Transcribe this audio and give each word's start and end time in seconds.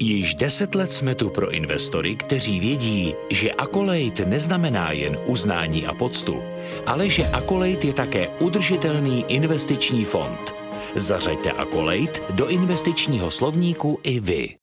Již 0.00 0.34
deset 0.34 0.74
let 0.74 0.92
jsme 0.92 1.14
tu 1.14 1.30
pro 1.30 1.50
investory, 1.50 2.16
kteří 2.16 2.60
vědí, 2.60 3.14
že 3.30 3.52
Akolejt 3.52 4.20
neznamená 4.20 4.92
jen 4.92 5.18
uznání 5.26 5.86
a 5.86 5.94
poctu, 5.94 6.42
ale 6.86 7.08
že 7.08 7.24
Akolejt 7.26 7.84
je 7.84 7.92
také 7.92 8.28
udržitelný 8.28 9.24
investiční 9.28 10.04
fond. 10.04 10.54
Zařaďte 10.96 11.52
Akolejt 11.52 12.22
do 12.30 12.48
investičního 12.48 13.30
slovníku 13.30 14.00
i 14.02 14.20
vy. 14.20 14.56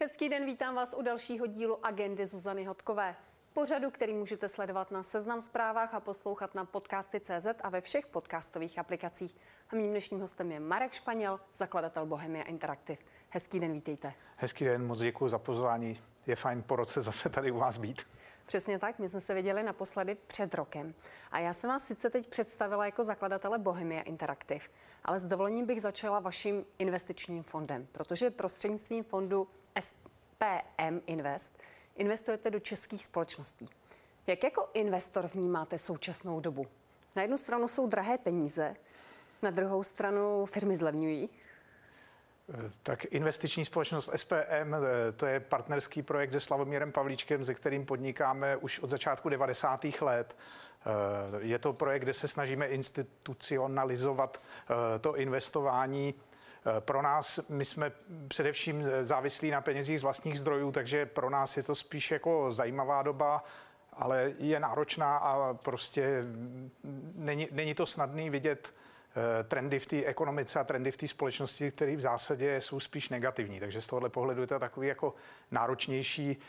Hezký 0.00 0.28
den, 0.28 0.46
vítám 0.46 0.74
vás 0.74 0.94
u 0.98 1.02
dalšího 1.02 1.46
dílu 1.46 1.86
Agendy 1.86 2.26
Zuzany 2.26 2.64
Hodkové 2.64 3.14
pořadu, 3.58 3.90
který 3.90 4.14
můžete 4.14 4.48
sledovat 4.48 4.90
na 4.90 5.02
Seznam 5.02 5.40
zprávách 5.40 5.94
a 5.94 6.00
poslouchat 6.00 6.54
na 6.54 6.64
podcasty.cz 6.64 7.46
a 7.62 7.68
ve 7.68 7.80
všech 7.80 8.06
podcastových 8.06 8.78
aplikacích. 8.78 9.36
A 9.70 9.76
mým 9.76 9.90
dnešním 9.90 10.20
hostem 10.20 10.52
je 10.52 10.60
Marek 10.60 10.92
Španěl, 10.92 11.40
zakladatel 11.54 12.06
Bohemia 12.06 12.44
Interactive. 12.44 12.98
Hezký 13.28 13.60
den, 13.60 13.72
vítejte. 13.72 14.12
Hezký 14.36 14.64
den, 14.64 14.86
moc 14.86 15.00
děkuji 15.00 15.28
za 15.28 15.38
pozvání. 15.38 16.00
Je 16.26 16.36
fajn 16.36 16.62
po 16.62 16.76
roce 16.76 17.00
zase 17.00 17.28
tady 17.28 17.50
u 17.50 17.58
vás 17.58 17.78
být. 17.78 18.02
Přesně 18.46 18.78
tak, 18.78 18.98
my 18.98 19.08
jsme 19.08 19.20
se 19.20 19.34
viděli 19.34 19.62
naposledy 19.62 20.14
před 20.14 20.54
rokem. 20.54 20.94
A 21.30 21.38
já 21.38 21.52
jsem 21.52 21.70
vás 21.70 21.84
sice 21.84 22.10
teď 22.10 22.26
představila 22.28 22.86
jako 22.86 23.04
zakladatele 23.04 23.58
Bohemia 23.58 24.00
Interactive, 24.00 24.64
ale 25.04 25.20
s 25.20 25.26
dovolením 25.26 25.66
bych 25.66 25.82
začala 25.82 26.20
vaším 26.20 26.64
investičním 26.78 27.42
fondem, 27.42 27.86
protože 27.92 28.30
prostřednictvím 28.30 29.04
fondu 29.04 29.48
SPM 29.80 31.00
Invest 31.06 31.58
investujete 31.98 32.50
do 32.50 32.60
českých 32.60 33.04
společností. 33.04 33.68
Jak 34.26 34.44
jako 34.44 34.68
investor 34.74 35.26
vnímáte 35.34 35.78
současnou 35.78 36.40
dobu? 36.40 36.66
Na 37.16 37.22
jednu 37.22 37.38
stranu 37.38 37.68
jsou 37.68 37.86
drahé 37.86 38.18
peníze, 38.18 38.76
na 39.42 39.50
druhou 39.50 39.82
stranu 39.82 40.46
firmy 40.46 40.76
zlevňují. 40.76 41.28
Tak 42.82 43.04
investiční 43.04 43.64
společnost 43.64 44.10
SPM, 44.16 44.74
eh, 44.74 45.12
to 45.12 45.26
je 45.26 45.40
partnerský 45.40 46.02
projekt 46.02 46.32
se 46.32 46.40
Slavomírem 46.40 46.92
Pavlíčkem, 46.92 47.44
se 47.44 47.54
kterým 47.54 47.86
podnikáme 47.86 48.56
už 48.56 48.80
od 48.80 48.90
začátku 48.90 49.28
90. 49.28 50.02
let. 50.02 50.36
Eh, 50.36 51.38
je 51.38 51.58
to 51.58 51.72
projekt, 51.72 52.02
kde 52.02 52.12
se 52.12 52.28
snažíme 52.28 52.66
institucionalizovat 52.66 54.42
eh, 54.70 54.98
to 54.98 55.16
investování 55.16 56.14
Eh, 56.14 56.27
pro 56.80 57.02
nás, 57.02 57.40
my 57.48 57.64
jsme 57.64 57.92
především 58.28 58.84
závislí 59.00 59.50
na 59.50 59.60
penězích 59.60 60.00
z 60.00 60.02
vlastních 60.02 60.38
zdrojů, 60.38 60.72
takže 60.72 61.06
pro 61.06 61.30
nás 61.30 61.56
je 61.56 61.62
to 61.62 61.74
spíš 61.74 62.10
jako 62.10 62.50
zajímavá 62.50 63.02
doba, 63.02 63.44
ale 63.92 64.32
je 64.38 64.60
náročná 64.60 65.16
a 65.16 65.54
prostě 65.54 66.24
není, 67.14 67.48
není 67.50 67.74
to 67.74 67.86
snadný 67.86 68.30
vidět 68.30 68.74
eh, 69.40 69.44
trendy 69.44 69.78
v 69.78 69.86
té 69.86 70.04
ekonomice 70.04 70.60
a 70.60 70.64
trendy 70.64 70.90
v 70.90 70.96
té 70.96 71.08
společnosti, 71.08 71.70
které 71.70 71.96
v 71.96 72.00
zásadě 72.00 72.60
jsou 72.60 72.80
spíš 72.80 73.08
negativní. 73.08 73.60
Takže 73.60 73.80
z 73.80 73.86
tohohle 73.86 74.08
pohledu 74.08 74.40
je 74.40 74.46
to 74.46 74.58
takový 74.58 74.88
jako 74.88 75.14
náročnější 75.50 76.30
Eh, 76.30 76.40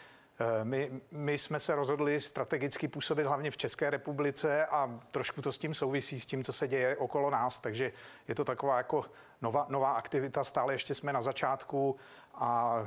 my, 0.63 1.01
my 1.11 1.37
jsme 1.37 1.59
se 1.59 1.75
rozhodli 1.75 2.19
strategicky 2.19 2.87
působit 2.87 3.23
hlavně 3.23 3.51
v 3.51 3.57
České 3.57 3.89
republice 3.89 4.65
a 4.65 4.99
trošku 5.11 5.41
to 5.41 5.51
s 5.51 5.57
tím 5.57 5.73
souvisí, 5.73 6.19
s 6.19 6.25
tím, 6.25 6.43
co 6.43 6.53
se 6.53 6.67
děje 6.67 6.97
okolo 6.97 7.29
nás, 7.29 7.59
takže 7.59 7.91
je 8.27 8.35
to 8.35 8.45
taková 8.45 8.77
jako 8.77 9.05
nová, 9.41 9.65
nová 9.69 9.93
aktivita, 9.93 10.43
stále 10.43 10.73
ještě 10.73 10.95
jsme 10.95 11.13
na 11.13 11.21
začátku 11.21 11.95
a 12.35 12.83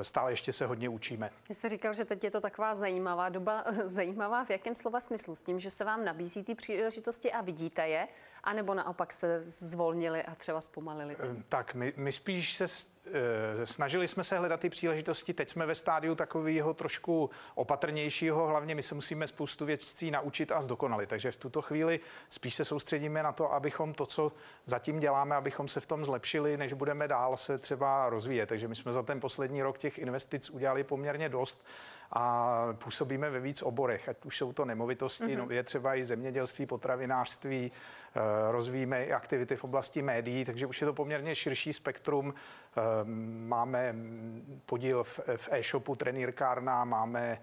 eh, 0.00 0.04
stále 0.04 0.32
ještě 0.32 0.52
se 0.52 0.66
hodně 0.66 0.88
učíme. 0.88 1.30
Vy 1.48 1.54
jste 1.54 1.68
říkal, 1.68 1.94
že 1.94 2.04
teď 2.04 2.24
je 2.24 2.30
to 2.30 2.40
taková 2.40 2.74
zajímavá 2.74 3.28
doba. 3.28 3.64
Zajímavá 3.84 4.44
v 4.44 4.50
jakém 4.50 4.76
slova 4.76 5.00
smyslu? 5.00 5.34
S 5.34 5.40
tím, 5.40 5.58
že 5.58 5.70
se 5.70 5.84
vám 5.84 6.04
nabízí 6.04 6.44
ty 6.44 6.54
příležitosti 6.54 7.32
a 7.32 7.40
vidíte 7.40 7.88
je, 7.88 8.08
anebo 8.48 8.74
naopak 8.74 9.12
jste 9.12 9.40
zvolnili 9.40 10.22
a 10.22 10.34
třeba 10.34 10.60
zpomalili? 10.60 11.16
Tak 11.48 11.74
my, 11.74 11.92
my 11.96 12.12
spíš 12.12 12.54
se 12.54 12.66
Eh, 13.12 13.66
snažili 13.66 14.08
jsme 14.08 14.24
se 14.24 14.38
hledat 14.38 14.60
ty 14.60 14.70
příležitosti, 14.70 15.34
teď 15.34 15.48
jsme 15.48 15.66
ve 15.66 15.74
stádiu 15.74 16.14
takového 16.14 16.74
trošku 16.74 17.30
opatrnějšího, 17.54 18.46
hlavně 18.46 18.74
my 18.74 18.82
se 18.82 18.94
musíme 18.94 19.26
spoustu 19.26 19.64
věcí 19.64 20.10
naučit 20.10 20.52
a 20.52 20.60
zdokonalit, 20.60 21.08
takže 21.08 21.30
v 21.30 21.36
tuto 21.36 21.62
chvíli 21.62 22.00
spíš 22.28 22.54
se 22.54 22.64
soustředíme 22.64 23.22
na 23.22 23.32
to, 23.32 23.52
abychom 23.52 23.94
to, 23.94 24.06
co 24.06 24.32
zatím 24.64 25.00
děláme, 25.00 25.36
abychom 25.36 25.68
se 25.68 25.80
v 25.80 25.86
tom 25.86 26.04
zlepšili, 26.04 26.56
než 26.56 26.72
budeme 26.72 27.08
dál 27.08 27.36
se 27.36 27.58
třeba 27.58 28.08
rozvíjet. 28.08 28.46
Takže 28.46 28.68
my 28.68 28.74
jsme 28.74 28.92
za 28.92 29.02
ten 29.02 29.20
poslední 29.20 29.62
rok 29.62 29.78
těch 29.78 29.98
investic 29.98 30.50
udělali 30.50 30.84
poměrně 30.84 31.28
dost 31.28 31.64
a 32.12 32.66
působíme 32.84 33.30
ve 33.30 33.40
víc 33.40 33.62
oborech, 33.62 34.08
ať 34.08 34.24
už 34.24 34.36
jsou 34.36 34.52
to 34.52 34.64
nemovitosti, 34.64 35.24
mm-hmm. 35.24 35.48
no, 35.48 35.54
je 35.54 35.62
třeba 35.62 35.94
i 35.94 36.04
zemědělství, 36.04 36.66
potravinářství, 36.66 37.72
eh, 37.72 38.20
rozvíjíme 38.52 39.04
i 39.04 39.12
aktivity 39.12 39.56
v 39.56 39.64
oblasti 39.64 40.02
médií, 40.02 40.44
takže 40.44 40.66
už 40.66 40.80
je 40.80 40.86
to 40.86 40.94
poměrně 40.94 41.34
širší 41.34 41.72
spektrum. 41.72 42.34
Eh, 42.34 42.80
máme 43.46 43.94
podíl 44.66 45.04
v, 45.04 45.48
e-shopu 45.50 45.96
Trenýrkárna, 45.96 46.84
máme 46.84 47.38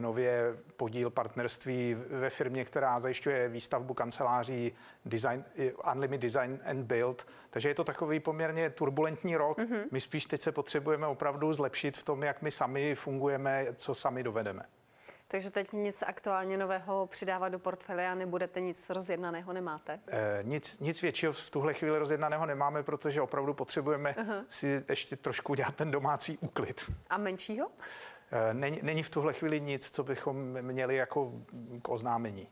nově 0.00 0.56
podíl 0.76 1.10
partnerství 1.10 1.94
ve 1.94 2.30
firmě, 2.30 2.64
která 2.64 3.00
zajišťuje 3.00 3.48
výstavbu 3.48 3.94
kanceláří 3.94 4.72
design, 5.04 5.44
Unlimited 5.92 6.22
Design 6.22 6.60
and 6.64 6.82
Build. 6.82 7.26
Takže 7.50 7.68
je 7.68 7.74
to 7.74 7.84
takový 7.84 8.20
poměrně 8.20 8.70
turbulentní 8.70 9.36
rok. 9.36 9.58
Mm-hmm. 9.58 9.84
My 9.90 10.00
spíš 10.00 10.26
teď 10.26 10.40
se 10.40 10.52
potřebujeme 10.52 11.06
opravdu 11.06 11.52
zlepšit 11.52 11.96
v 11.96 12.02
tom, 12.02 12.22
jak 12.22 12.42
my 12.42 12.50
sami 12.50 12.94
fungujeme, 12.94 13.66
co 13.74 13.94
sami 13.94 14.22
dovedeme. 14.22 14.62
Takže 15.28 15.50
teď 15.50 15.72
nic 15.72 16.02
aktuálně 16.06 16.56
nového 16.56 17.06
přidávat 17.06 17.48
do 17.48 17.58
portfolia 17.58 18.14
nebudete, 18.14 18.60
nic 18.60 18.90
rozjednaného 18.90 19.52
nemáte? 19.52 20.00
E, 20.08 20.38
nic, 20.42 20.78
nic 20.78 21.02
většího 21.02 21.32
v 21.32 21.50
tuhle 21.50 21.74
chvíli 21.74 21.98
rozjednaného 21.98 22.46
nemáme, 22.46 22.82
protože 22.82 23.22
opravdu 23.22 23.54
potřebujeme 23.54 24.14
uh-huh. 24.18 24.44
si 24.48 24.84
ještě 24.88 25.16
trošku 25.16 25.54
dělat 25.54 25.74
ten 25.74 25.90
domácí 25.90 26.38
úklid. 26.38 26.92
A 27.10 27.18
menšího? 27.18 27.70
Eh, 28.32 28.54
není, 28.54 28.80
není 28.82 29.02
v 29.02 29.10
tuhle 29.10 29.32
chvíli 29.32 29.60
nic, 29.60 29.90
co 29.90 30.04
bychom 30.04 30.36
měli 30.62 30.96
jako 30.96 31.32
k 31.82 31.88
oznámení. 31.88 32.48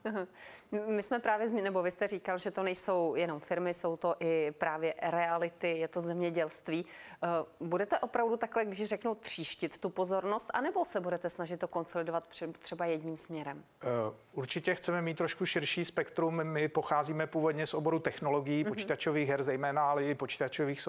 My 0.86 1.02
jsme 1.02 1.18
právě, 1.18 1.62
nebo 1.62 1.82
vy 1.82 1.90
jste 1.90 2.08
říkal, 2.08 2.38
že 2.38 2.50
to 2.50 2.62
nejsou 2.62 3.14
jenom 3.14 3.40
firmy, 3.40 3.74
jsou 3.74 3.96
to 3.96 4.14
i 4.20 4.50
právě 4.58 4.94
reality, 5.02 5.68
je 5.68 5.88
to 5.88 6.00
zemědělství. 6.00 6.86
Eh, 7.22 7.28
budete 7.60 7.98
opravdu 7.98 8.36
takhle, 8.36 8.64
když 8.64 8.84
řeknou 8.84 9.14
tříštit 9.14 9.78
tu 9.78 9.90
pozornost, 9.90 10.50
anebo 10.54 10.84
se 10.84 11.00
budete 11.00 11.30
snažit 11.30 11.60
to 11.60 11.68
konsolidovat 11.68 12.24
třeba 12.58 12.86
jedním 12.86 13.16
směrem? 13.16 13.64
Eh, 13.82 13.86
určitě 14.32 14.74
chceme 14.74 15.02
mít 15.02 15.18
trošku 15.18 15.46
širší 15.46 15.84
spektrum. 15.84 16.44
My 16.44 16.68
pocházíme 16.68 17.26
původně 17.26 17.66
z 17.66 17.74
oboru 17.74 17.98
technologií, 17.98 18.64
uh-huh. 18.64 18.68
počítačových 18.68 19.28
her 19.28 19.42
zejména, 19.42 19.90
ale 19.90 20.04
i 20.04 20.14
počítačových 20.14 20.88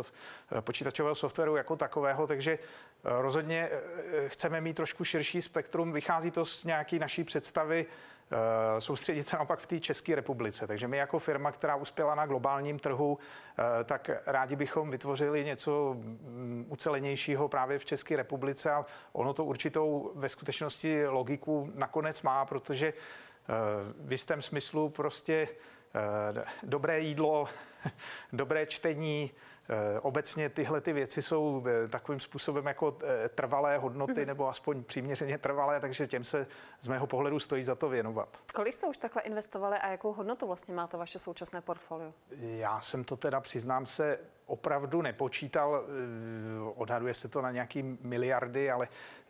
počítačového 0.61 1.15
softwaru 1.15 1.55
jako 1.55 1.75
takového, 1.75 2.27
takže 2.27 2.59
rozhodně 3.03 3.69
chceme 4.27 4.61
mít 4.61 4.72
trošku 4.73 5.03
širší 5.03 5.41
spektrum. 5.41 5.91
Vychází 5.91 6.31
to 6.31 6.45
z 6.45 6.63
nějaké 6.63 6.99
naší 6.99 7.23
představy 7.23 7.85
eh, 8.31 8.81
soustředit 8.81 9.23
se 9.23 9.35
naopak 9.35 9.59
v 9.59 9.65
té 9.65 9.79
České 9.79 10.15
republice. 10.15 10.67
Takže 10.67 10.87
my 10.87 10.97
jako 10.97 11.19
firma, 11.19 11.51
která 11.51 11.75
uspěla 11.75 12.15
na 12.15 12.25
globálním 12.25 12.79
trhu, 12.79 13.17
eh, 13.19 13.83
tak 13.83 14.09
rádi 14.25 14.55
bychom 14.55 14.91
vytvořili 14.91 15.45
něco 15.45 15.93
mm, 15.93 16.65
ucelenějšího 16.69 17.47
právě 17.47 17.79
v 17.79 17.85
České 17.85 18.15
republice 18.15 18.71
a 18.71 18.85
ono 19.13 19.33
to 19.33 19.45
určitou 19.45 20.11
ve 20.15 20.29
skutečnosti 20.29 21.07
logiku 21.07 21.71
nakonec 21.75 22.21
má, 22.21 22.45
protože 22.45 22.87
eh, 22.87 23.53
v 23.99 24.11
jistém 24.11 24.41
smyslu 24.41 24.89
prostě 24.89 25.47
dobré 26.63 26.99
jídlo, 26.99 27.45
dobré 28.33 28.65
čtení, 28.65 29.31
obecně 30.01 30.49
tyhle 30.49 30.81
ty 30.81 30.93
věci 30.93 31.21
jsou 31.21 31.63
eh, 31.67 31.87
takovým 31.87 32.19
způsobem 32.19 32.65
jako 32.65 32.97
eh, 33.03 33.29
trvalé 33.29 33.77
hodnoty 33.77 34.13
mm-hmm. 34.13 34.25
nebo 34.25 34.49
aspoň 34.49 34.83
přiměřeně 34.83 35.37
trvalé, 35.37 35.79
takže 35.79 36.07
těm 36.07 36.23
se 36.23 36.47
z 36.79 36.87
mého 36.87 37.07
pohledu 37.07 37.39
stojí 37.39 37.63
za 37.63 37.75
to 37.75 37.89
věnovat. 37.89 38.39
Kolik 38.53 38.73
jste 38.73 38.87
už 38.87 38.97
takhle 38.97 39.21
investovali 39.21 39.77
a 39.77 39.91
jakou 39.91 40.13
hodnotu 40.13 40.47
vlastně 40.47 40.73
má 40.73 40.87
to 40.87 40.97
vaše 40.97 41.19
současné 41.19 41.61
portfolio? 41.61 42.13
Já 42.39 42.81
jsem 42.81 43.03
to 43.03 43.17
teda, 43.17 43.39
přiznám 43.39 43.85
se, 43.85 44.19
opravdu 44.45 45.01
nepočítal. 45.01 45.85
Odhaduje 46.75 47.13
se 47.13 47.27
to 47.27 47.41
na 47.41 47.51
nějaký 47.51 47.97
miliardy, 48.01 48.71
ale 48.71 48.87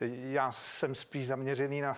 já 0.09 0.51
jsem 0.51 0.95
spíš 0.95 1.27
zaměřený 1.27 1.81
na 1.81 1.97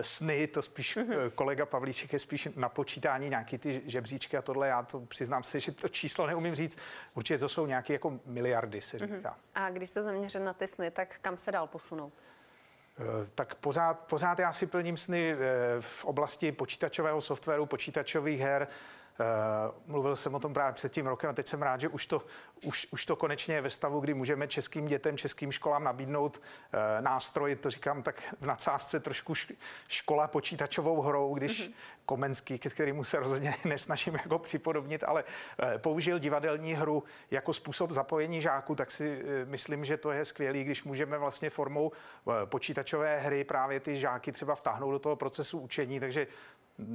sny, 0.00 0.46
to 0.46 0.62
spíš 0.62 0.96
mm-hmm. 0.96 1.30
kolega 1.30 1.66
Pavlíček 1.66 2.12
je 2.12 2.18
spíš 2.18 2.48
na 2.56 2.68
počítání 2.68 3.28
nějaký 3.28 3.58
ty 3.58 3.82
žebříčky 3.86 4.36
a 4.36 4.42
tohle. 4.42 4.68
Já 4.68 4.82
to 4.82 5.00
přiznám 5.00 5.42
si, 5.42 5.60
že 5.60 5.72
to 5.72 5.88
číslo 5.88 6.26
neumím 6.26 6.54
říct. 6.54 6.78
Určitě 7.14 7.38
to 7.38 7.48
jsou 7.48 7.66
nějaké 7.66 7.92
jako 7.92 8.20
miliardy, 8.26 8.80
se 8.80 8.96
mhm. 8.96 9.16
říká. 9.16 9.36
A 9.54 9.70
když 9.70 9.90
se 9.90 10.02
zaměřen 10.02 10.44
na 10.44 10.52
ty 10.52 10.66
sny, 10.66 10.90
tak 10.90 11.14
kam 11.22 11.36
se 11.36 11.52
dál 11.52 11.66
posunout? 11.66 12.12
Eh, 12.98 13.02
tak 13.34 13.54
pořád, 13.54 13.98
pořád 13.98 14.38
já 14.38 14.52
si 14.52 14.66
plním 14.66 14.96
sny 14.96 15.36
v 15.80 16.04
oblasti 16.04 16.52
počítačového 16.52 17.20
softwaru, 17.20 17.66
počítačových 17.66 18.40
her, 18.40 18.68
Eh, 19.20 19.72
mluvil 19.86 20.16
jsem 20.16 20.34
o 20.34 20.40
tom 20.40 20.54
právě 20.54 20.72
před 20.72 20.92
tím 20.92 21.06
rokem 21.06 21.30
a 21.30 21.32
teď 21.32 21.46
jsem 21.48 21.62
rád, 21.62 21.80
že 21.80 21.88
už 21.88 22.06
to, 22.06 22.22
už, 22.62 22.86
už 22.90 23.06
to 23.06 23.16
konečně 23.16 23.54
je 23.54 23.60
ve 23.60 23.70
stavu, 23.70 24.00
kdy 24.00 24.14
můžeme 24.14 24.48
českým 24.48 24.86
dětem, 24.86 25.16
českým 25.16 25.52
školám 25.52 25.84
nabídnout 25.84 26.40
eh, 26.72 27.02
nástroj, 27.02 27.56
to 27.56 27.70
říkám 27.70 28.02
tak 28.02 28.34
v 28.40 28.46
nadsázce 28.46 29.00
trošku 29.00 29.34
škola 29.88 30.28
počítačovou 30.28 31.00
hrou, 31.00 31.34
když 31.34 31.68
mm-hmm. 31.68 31.74
Komenský, 32.06 32.58
ke 32.58 32.70
kterému 32.70 33.04
se 33.04 33.18
rozhodně 33.18 33.54
nesnažím 33.64 34.14
jako 34.14 34.38
připodobnit, 34.38 35.04
ale 35.04 35.24
eh, 35.58 35.78
použil 35.78 36.18
divadelní 36.18 36.74
hru 36.74 37.04
jako 37.30 37.52
způsob 37.52 37.90
zapojení 37.90 38.40
žáků, 38.40 38.74
tak 38.74 38.90
si 38.90 39.22
eh, 39.24 39.44
myslím, 39.44 39.84
že 39.84 39.96
to 39.96 40.12
je 40.12 40.24
skvělý, 40.24 40.64
když 40.64 40.84
můžeme 40.84 41.18
vlastně 41.18 41.50
formou 41.50 41.92
počítačové 42.44 43.18
hry 43.18 43.44
právě 43.44 43.80
ty 43.80 43.96
žáky 43.96 44.32
třeba 44.32 44.54
vtáhnout 44.54 44.90
do 44.90 44.98
toho 44.98 45.16
procesu 45.16 45.58
učení, 45.58 46.00
takže 46.00 46.26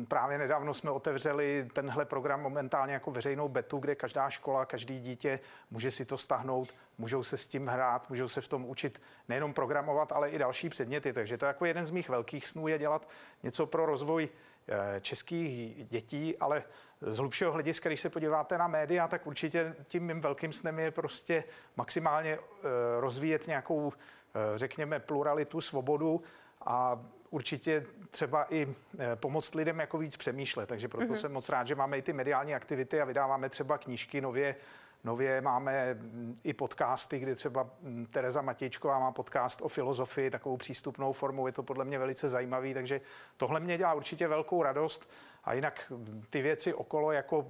Právě 0.08 0.38
nedávno 0.38 0.74
jsme 0.74 0.92
otevřeli 0.92 1.68
tenhle 1.74 2.06
program 2.06 2.42
momentálně 2.42 2.94
jako 2.94 3.12
veřejnou 3.12 3.48
betu, 3.48 3.78
kde 3.78 3.96
každá 3.96 4.30
škola, 4.30 4.66
každý 4.66 5.00
dítě 5.00 5.40
může 5.72 5.92
si 5.92 6.06
to 6.06 6.18
stáhnout, 6.18 6.74
můžou 6.98 7.24
se 7.24 7.38
s 7.38 7.48
tím 7.48 7.68
hrát, 7.68 8.10
můžou 8.10 8.28
se 8.28 8.42
v 8.42 8.48
tom 8.48 8.66
učit 8.66 9.02
nejenom 9.30 9.54
programovat, 9.54 10.12
ale 10.12 10.30
i 10.30 10.38
další 10.38 10.70
předměty. 10.70 11.14
Takže 11.14 11.38
to 11.38 11.46
je 11.46 11.48
jako 11.48 11.66
jeden 11.66 11.86
z 11.86 11.92
mých 11.92 12.10
velkých 12.10 12.48
snů 12.48 12.68
je 12.68 12.78
dělat 12.78 13.10
něco 13.44 13.66
pro 13.66 13.86
rozvoj 13.86 14.30
eh, 14.68 15.02
českých 15.02 15.86
dětí, 15.86 16.38
ale 16.38 16.64
z 17.02 17.18
hlubšího 17.18 17.52
hlediska, 17.52 17.90
když 17.90 18.02
se 18.02 18.10
podíváte 18.10 18.58
na 18.58 18.68
média, 18.68 19.08
tak 19.08 19.28
určitě 19.28 19.76
tím 19.88 20.04
mým 20.04 20.22
velkým 20.22 20.54
snem 20.54 20.80
je 20.80 20.92
prostě 20.92 21.44
maximálně 21.76 22.34
eh, 22.34 22.68
rozvíjet 23.00 23.48
nějakou, 23.48 23.94
eh, 23.94 24.58
řekněme, 24.58 25.00
pluralitu, 25.00 25.62
svobodu 25.62 26.22
a 26.62 27.06
určitě 27.30 27.86
třeba 28.12 28.54
i 28.54 28.76
pomoct 29.16 29.56
lidem 29.56 29.80
jako 29.80 29.98
víc 29.98 30.18
přemýšlet. 30.18 30.70
Takže 30.70 30.88
proto 30.88 31.06
mm-hmm. 31.06 31.16
jsem 31.16 31.34
moc 31.34 31.50
rád, 31.50 31.68
že 31.68 31.76
máme 31.76 31.98
i 31.98 32.02
ty 32.02 32.14
mediální 32.14 32.56
aktivity 32.56 33.02
a 33.02 33.06
vydáváme 33.06 33.50
třeba 33.50 33.78
knížky 33.78 34.22
nově. 34.22 34.56
Nově 35.04 35.42
máme 35.42 35.94
mm, 35.94 36.36
i 36.44 36.54
podcasty, 36.54 37.20
kdy 37.20 37.36
třeba 37.36 37.70
mm, 37.82 38.06
Tereza 38.06 38.42
Matějčková 38.42 39.00
má 39.00 39.12
podcast 39.12 39.62
o 39.62 39.68
filozofii, 39.68 40.32
takovou 40.32 40.58
přístupnou 40.58 41.12
formou. 41.12 41.48
Je 41.48 41.54
to 41.54 41.64
podle 41.64 41.86
mě 41.86 42.00
velice 42.00 42.30
zajímavý, 42.30 42.74
takže 42.74 43.02
tohle 43.38 43.60
mě 43.60 43.78
dělá 43.78 43.94
určitě 43.94 44.28
velkou 44.28 44.64
radost. 44.64 45.10
A 45.44 45.54
jinak 45.54 45.92
mm, 45.96 46.24
ty 46.30 46.42
věci 46.42 46.74
okolo 46.74 47.12
jako 47.12 47.48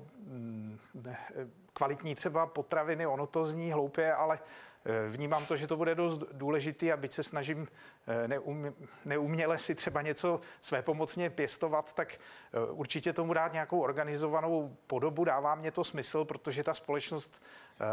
kvalitní 1.73 2.15
třeba 2.15 2.45
potraviny, 2.45 3.07
ono 3.07 3.27
to 3.27 3.45
zní 3.45 3.71
hloupě, 3.71 4.13
ale 4.13 4.39
Eh, 4.39 4.68
vnímám 5.09 5.45
to, 5.45 5.55
že 5.55 5.67
to 5.67 5.77
bude 5.77 5.95
dost 5.95 6.23
důležitý 6.31 6.91
a 6.91 6.97
byť 6.97 7.11
se 7.13 7.23
snažím 7.23 7.67
eh, 8.07 8.27
neum, 8.27 8.75
neuměle 9.05 9.57
si 9.57 9.75
třeba 9.75 10.01
něco 10.01 10.41
své 10.61 10.81
pomocně 10.81 11.29
pěstovat, 11.29 11.93
tak 11.93 12.13
eh, 12.13 12.71
určitě 12.71 13.13
tomu 13.13 13.33
dát 13.33 13.53
nějakou 13.53 13.81
organizovanou 13.81 14.77
podobu. 14.87 15.23
Dává 15.23 15.55
mě 15.55 15.71
to 15.71 15.83
smysl, 15.83 16.25
protože 16.25 16.63
ta 16.63 16.73
společnost, 16.73 17.41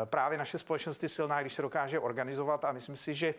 právě 0.05 0.39
naše 0.39 0.59
společnost 0.59 1.03
je 1.03 1.09
silná, 1.09 1.41
když 1.41 1.53
se 1.53 1.63
dokáže 1.63 2.01
organizovat 2.01 2.65
a 2.65 2.73
myslím 2.73 2.97
si, 2.97 3.15
že 3.15 3.35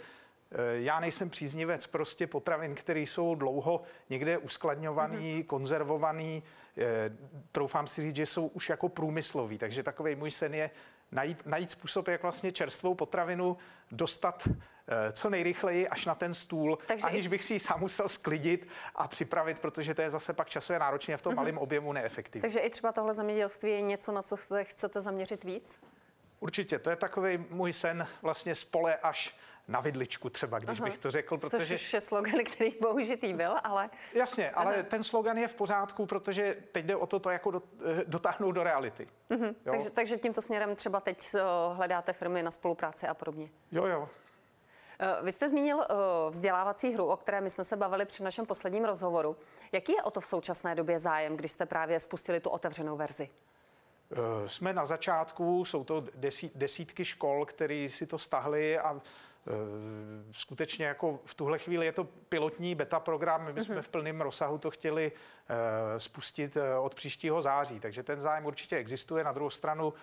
já 0.74 1.00
nejsem 1.00 1.30
příznivec 1.30 1.88
prostě 1.88 2.27
potravin, 2.27 2.75
které 2.75 3.00
jsou 3.00 3.36
dlouho 3.36 3.81
někde 4.10 4.38
uskladňovaný, 4.38 5.18
mm-hmm. 5.18 5.45
konzervovaný. 5.45 6.44
Troufám 7.51 7.88
si 7.88 8.01
říct, 8.01 8.15
že 8.15 8.25
jsou 8.25 8.48
už 8.48 8.69
jako 8.69 8.89
průmyslový. 8.89 9.57
Takže 9.57 9.83
takový 9.83 10.15
můj 10.15 10.31
sen 10.31 10.53
je 10.53 10.69
najít, 11.12 11.45
najít 11.45 11.71
způsob, 11.71 12.07
jak 12.07 12.21
vlastně 12.21 12.51
čerstvou 12.51 12.95
potravinu 12.95 13.57
dostat 13.92 14.48
eh, 14.48 15.12
co 15.12 15.30
nejrychleji 15.30 15.88
až 15.88 16.06
na 16.06 16.15
ten 16.15 16.33
stůl, 16.33 16.77
Takže 16.88 17.07
aniž 17.07 17.27
bych 17.27 17.44
si 17.44 17.54
ji 17.54 17.59
sám 17.59 17.80
musel 17.80 18.07
sklidit 18.07 18.68
a 18.95 19.07
připravit, 19.07 19.59
protože 19.59 19.94
to 19.94 20.01
je 20.01 20.09
zase 20.09 20.33
pak 20.33 20.50
časově 20.50 20.80
náročně 20.80 21.18
v 21.18 21.21
tom 21.21 21.33
uh-huh. 21.33 21.38
malém 21.38 21.57
objemu 21.57 21.94
neefektivní. 21.94 22.42
Takže 22.42 22.59
i 22.59 22.69
třeba 22.69 22.92
tohle 22.92 23.13
zemědělství 23.13 23.71
je 23.71 23.81
něco, 23.81 24.12
na 24.12 24.21
co 24.21 24.38
chcete 24.63 25.01
zaměřit 25.01 25.44
víc? 25.44 25.77
Určitě, 26.39 26.80
to 26.80 26.89
je 26.89 26.95
takový 26.95 27.45
můj 27.50 27.74
sen 27.74 28.07
vlastně 28.21 28.56
spole 28.56 28.98
až 28.98 29.36
na 29.68 29.80
vidličku 29.80 30.30
třeba, 30.30 30.60
když 30.60 30.80
Aha. 30.80 30.90
bych 30.90 30.98
to 30.98 31.12
řekl. 31.12 31.38
Protože... 31.38 31.58
Což 31.58 31.72
už 31.72 31.94
je 31.94 32.02
slogan, 32.02 32.44
který 32.54 32.72
použitý 32.72 33.34
byl, 33.34 33.56
ale... 33.64 33.90
Jasně, 34.14 34.52
ale 34.52 34.74
Aha. 34.74 34.84
ten 34.84 35.04
slogan 35.04 35.38
je 35.38 35.48
v 35.48 35.54
pořádku, 35.54 36.06
protože 36.06 36.58
teď 36.72 36.86
jde 36.86 36.96
o 36.96 37.08
to, 37.08 37.19
to 37.19 37.30
jako 37.30 37.62
dotáhnout 38.06 38.52
do 38.52 38.64
reality. 38.64 39.08
Uh-huh. 39.30 39.56
Takže, 39.64 39.90
takže 39.90 40.18
tímto 40.18 40.42
směrem 40.42 40.75
třeba 40.75 41.00
teď 41.00 41.28
eh, 41.36 41.42
hledáte 41.74 42.14
firmy 42.14 42.44
na 42.44 42.52
spolupráci 42.52 43.08
a 43.08 43.14
podobně. 43.14 43.50
Jo, 43.72 43.86
jo. 43.86 44.10
Eh, 45.00 45.24
vy 45.24 45.31
jste 45.31 45.48
zmínil 45.48 45.86
vzdělávací 46.30 46.94
hru, 46.94 47.06
o 47.06 47.18
které 47.18 47.42
my 47.42 47.50
jsme 47.50 47.63
se 47.63 47.75
bavili 47.75 48.06
při 48.06 48.24
našem 48.24 48.46
posledním 48.46 48.86
rozhovoru. 48.86 49.38
Jaký 49.72 49.92
je 49.92 50.04
o 50.04 50.12
to 50.12 50.22
v 50.22 50.25
současné 50.25 50.75
době 50.75 51.00
zájem, 51.00 51.38
když 51.38 51.52
jste 51.52 51.66
právě 51.66 52.00
spustili 52.00 52.40
tu 52.40 52.50
otevřenou 52.50 52.98
verzi? 52.98 53.30
Jsme 54.46 54.74
na 54.74 54.86
začátku, 54.86 55.66
jsou 55.66 55.84
to 55.84 56.04
desítky 56.56 57.06
škol, 57.06 57.46
které 57.46 57.88
si 57.90 58.06
to 58.06 58.18
stahly 58.18 58.80
a 58.80 59.02
skutečně 60.32 60.86
jako 60.86 61.20
v 61.26 61.34
tuhle 61.34 61.60
chvíli 61.60 61.86
je 61.86 61.92
to 61.92 62.04
pilotní 62.04 62.76
beta 62.76 63.00
program. 63.00 63.54
My 63.54 63.62
jsme 63.62 63.76
mm-hmm. 63.76 63.82
v 63.82 63.90
plném 63.90 64.22
rozsahu 64.22 64.58
to 64.58 64.72
chtěli 64.72 65.12
eh, 65.12 66.00
spustit 66.00 66.58
eh, 66.58 66.76
od 66.76 66.96
příštího 66.96 67.42
září, 67.42 67.80
takže 67.80 68.04
ten 68.04 68.22
zájem 68.22 68.46
určitě 68.46 68.78
existuje. 68.78 69.24
Na 69.24 69.32
druhou 69.32 69.50
stranu 69.50 69.94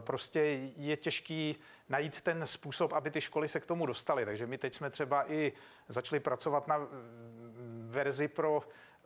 prostě 0.00 0.40
je 0.76 0.96
těžký 0.96 1.56
najít 1.88 2.20
ten 2.20 2.46
způsob, 2.46 2.92
aby 2.92 3.10
ty 3.10 3.20
školy 3.20 3.48
se 3.48 3.60
k 3.60 3.66
tomu 3.66 3.86
dostaly. 3.86 4.24
Takže 4.24 4.46
my 4.46 4.58
teď 4.58 4.74
jsme 4.74 4.90
třeba 4.90 5.32
i 5.32 5.52
začali 5.88 6.20
pracovat 6.20 6.68
na 6.68 6.78
mm, 6.78 7.86
verzi 7.90 8.28
pro 8.28 8.62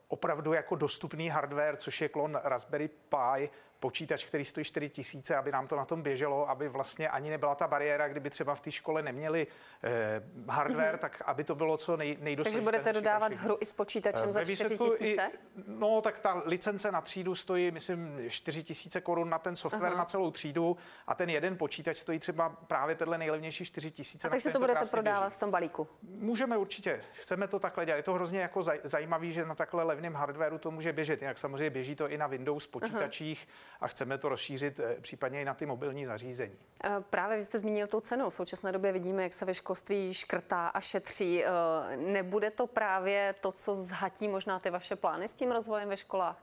opravdu 0.08 0.52
jako 0.52 0.76
dostupný 0.76 1.28
hardware, 1.28 1.76
což 1.76 2.00
je 2.00 2.08
klon 2.08 2.38
Raspberry 2.44 2.88
Pi, 2.88 3.50
počítač, 3.80 4.24
který 4.24 4.44
stojí 4.44 4.64
4 4.64 4.88
tisíce, 4.88 5.36
aby 5.36 5.52
nám 5.52 5.66
to 5.66 5.76
na 5.76 5.84
tom 5.84 6.02
běželo, 6.02 6.50
aby 6.50 6.68
vlastně 6.68 7.08
ani 7.08 7.30
nebyla 7.30 7.54
ta 7.54 7.68
bariéra, 7.68 8.08
kdyby 8.08 8.30
třeba 8.30 8.54
v 8.54 8.60
té 8.60 8.70
škole 8.70 9.02
neměli 9.02 9.46
eh, 9.82 10.22
hardware, 10.48 10.94
mm-hmm. 10.94 10.98
tak 10.98 11.22
aby 11.26 11.44
to 11.44 11.54
bylo 11.54 11.76
co 11.76 11.96
nej, 11.96 12.36
Takže 12.36 12.60
budete 12.60 12.92
dodávat 12.92 13.32
hru 13.32 13.58
i 13.60 13.66
s 13.66 13.72
počítačem 13.72 14.28
eh, 14.28 14.32
za 14.32 14.44
4 14.44 14.78
tisíce? 14.78 15.30
No, 15.66 16.00
tak 16.00 16.18
ta 16.18 16.42
licence 16.44 16.92
na 16.92 17.00
třídu 17.00 17.34
stojí, 17.34 17.70
myslím, 17.70 18.18
4 18.28 18.62
tisíce 18.62 19.00
korun 19.00 19.30
na 19.30 19.38
ten 19.38 19.56
software 19.56 19.92
Aha. 19.92 19.98
na 19.98 20.04
celou 20.04 20.30
třídu 20.30 20.76
a 21.06 21.14
ten 21.14 21.30
jeden 21.30 21.56
počítač 21.56 21.96
stojí 21.96 22.18
třeba 22.18 22.48
právě 22.48 22.94
tenhle 22.94 23.18
nejlevnější 23.18 23.64
4 23.64 23.90
tisíce. 23.90 24.30
Takže 24.30 24.50
to 24.50 24.58
budete 24.58 24.84
prodávat 24.90 25.26
běží. 25.26 25.34
v 25.34 25.38
tom 25.38 25.50
balíku? 25.50 25.88
Můžeme 26.02 26.56
určitě. 26.56 27.00
Chceme 27.12 27.48
to 27.48 27.58
takhle 27.58 27.86
dělat. 27.86 27.96
Je 27.96 28.02
to 28.02 28.12
hrozně 28.12 28.40
jako 28.40 28.62
zajímavý, 28.84 29.32
že 29.32 29.44
na 29.44 29.54
takhle 29.54 29.82
levném 29.82 30.14
hardwareu 30.14 30.58
to 30.58 30.70
může 30.70 30.92
běžet. 30.92 31.22
Jinak 31.22 31.38
samozřejmě 31.38 31.70
běží 31.70 31.94
to 31.94 32.08
i 32.08 32.18
na 32.18 32.26
Windows 32.26 32.66
počítačích. 32.66 33.48
Aha 33.48 33.69
a 33.80 33.88
chceme 33.88 34.18
to 34.18 34.28
rozšířit 34.28 34.80
eh, 34.80 34.96
případně 35.00 35.42
i 35.42 35.44
na 35.44 35.54
ty 35.54 35.66
mobilní 35.66 36.06
zařízení. 36.06 36.58
Eh, 36.84 36.90
právě 37.10 37.36
vy 37.36 37.44
jste 37.44 37.58
zmínil 37.58 37.86
tu 37.86 38.00
cenu. 38.00 38.30
V 38.30 38.34
současné 38.34 38.72
době 38.72 38.92
vidíme, 38.92 39.22
jak 39.22 39.32
se 39.32 39.44
ve 39.44 39.54
školství 39.54 40.14
škrtá 40.14 40.68
a 40.68 40.80
šetří. 40.80 41.44
Eh, 41.44 41.50
nebude 41.96 42.50
to 42.50 42.66
právě 42.66 43.34
to, 43.40 43.52
co 43.52 43.74
zhatí 43.74 44.28
možná 44.28 44.58
ty 44.58 44.70
vaše 44.70 44.96
plány 44.96 45.28
s 45.28 45.32
tím 45.32 45.50
rozvojem 45.50 45.88
ve 45.88 45.96
školách? 45.96 46.36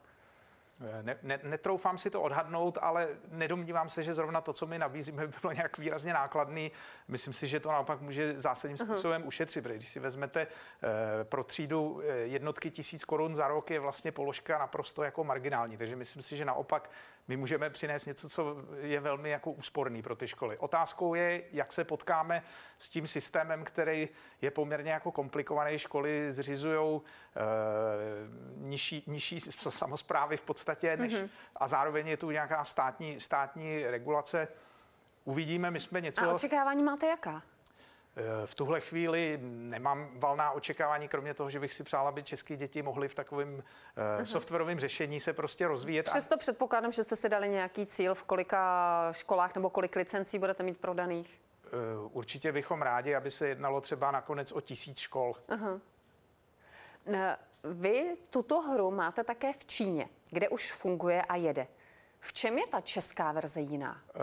Ne, 1.01 1.17
ne, 1.23 1.39
netroufám 1.43 1.97
si 1.97 2.09
to 2.09 2.21
odhadnout, 2.21 2.77
ale 2.81 3.07
nedomnívám 3.31 3.89
se, 3.89 4.03
že 4.03 4.13
zrovna 4.13 4.41
to, 4.41 4.53
co 4.53 4.65
my 4.65 4.79
nabízíme, 4.79 5.27
by 5.27 5.33
bylo 5.41 5.53
nějak 5.53 5.77
výrazně 5.77 6.13
nákladný. 6.13 6.71
Myslím 7.07 7.33
si, 7.33 7.47
že 7.47 7.59
to 7.59 7.71
naopak 7.71 8.01
může 8.01 8.39
zásadním 8.39 8.77
způsobem 8.77 9.21
uh-huh. 9.21 9.27
ušetřit, 9.27 9.61
protože 9.61 9.75
když 9.75 9.89
si 9.89 9.99
vezmete 9.99 10.41
eh, 10.41 11.23
pro 11.23 11.43
třídu 11.43 12.01
jednotky 12.23 12.71
tisíc 12.71 13.05
korun 13.05 13.35
za 13.35 13.47
rok, 13.47 13.71
je 13.71 13.79
vlastně 13.79 14.11
položka 14.11 14.57
naprosto 14.57 15.03
jako 15.03 15.23
marginální. 15.23 15.77
Takže 15.77 15.95
myslím 15.95 16.21
si, 16.21 16.37
že 16.37 16.45
naopak 16.45 16.89
my 17.27 17.37
můžeme 17.37 17.69
přinést 17.69 18.05
něco, 18.05 18.29
co 18.29 18.55
je 18.79 18.99
velmi 18.99 19.29
jako 19.29 19.51
úsporný 19.51 20.01
pro 20.01 20.15
ty 20.15 20.27
školy. 20.27 20.57
Otázkou 20.57 21.13
je, 21.13 21.43
jak 21.51 21.73
se 21.73 21.83
potkáme 21.83 22.43
s 22.77 22.89
tím 22.89 23.07
systémem, 23.07 23.63
který 23.63 24.09
je 24.41 24.51
poměrně 24.51 24.91
jako 24.91 25.11
komplikovaný. 25.11 25.79
Školy 25.79 26.31
zřizují 26.31 27.01
e, 27.01 27.41
nižší, 28.57 29.03
nižší 29.07 29.39
samozprávy 29.69 30.37
v 30.37 30.43
podstatě, 30.43 30.97
než, 30.97 31.13
mm-hmm. 31.13 31.29
a 31.55 31.67
zároveň 31.67 32.07
je 32.07 32.17
tu 32.17 32.31
nějaká 32.31 32.63
státní, 32.63 33.19
státní 33.19 33.87
regulace. 33.87 34.47
Uvidíme, 35.25 35.71
my 35.71 35.79
jsme 35.79 36.01
něco... 36.01 36.29
A 36.29 36.33
očekávání 36.33 36.83
máte 36.83 37.07
jaká? 37.07 37.43
V 38.45 38.55
tuhle 38.55 38.79
chvíli 38.79 39.39
nemám 39.41 40.09
valná 40.13 40.51
očekávání, 40.51 41.07
kromě 41.07 41.33
toho, 41.33 41.49
že 41.49 41.59
bych 41.59 41.73
si 41.73 41.83
přála, 41.83 42.09
aby 42.09 42.23
české 42.23 42.55
děti 42.55 42.81
mohly 42.81 43.07
v 43.07 43.15
takovém 43.15 43.53
uh, 43.53 44.23
softwarovém 44.23 44.79
řešení 44.79 45.19
se 45.19 45.33
prostě 45.33 45.67
rozvíjet. 45.67 46.03
Přesto 46.03 46.35
a... 46.35 46.37
předpokládám, 46.37 46.91
že 46.91 47.03
jste 47.03 47.15
si 47.15 47.29
dali 47.29 47.49
nějaký 47.49 47.85
cíl, 47.85 48.15
v 48.15 48.23
kolika 48.23 49.09
školách 49.11 49.55
nebo 49.55 49.69
kolik 49.69 49.95
licencí 49.95 50.39
budete 50.39 50.63
mít 50.63 50.77
prodaných? 50.77 51.41
Uh, 52.03 52.09
určitě 52.17 52.51
bychom 52.51 52.81
rádi, 52.81 53.15
aby 53.15 53.31
se 53.31 53.47
jednalo 53.47 53.81
třeba 53.81 54.11
nakonec 54.11 54.51
o 54.51 54.61
tisíc 54.61 54.97
škol. 54.97 55.35
Uh-huh. 55.49 55.81
Vy 57.63 58.13
tuto 58.29 58.61
hru 58.61 58.91
máte 58.91 59.23
také 59.23 59.53
v 59.53 59.65
Číně, 59.65 60.09
kde 60.31 60.49
už 60.49 60.71
funguje 60.71 61.21
a 61.21 61.35
jede. 61.35 61.67
V 62.19 62.33
čem 62.33 62.57
je 62.57 62.67
ta 62.67 62.81
česká 62.81 63.31
verze 63.31 63.61
jiná? 63.61 64.01
Uh, 64.15 64.21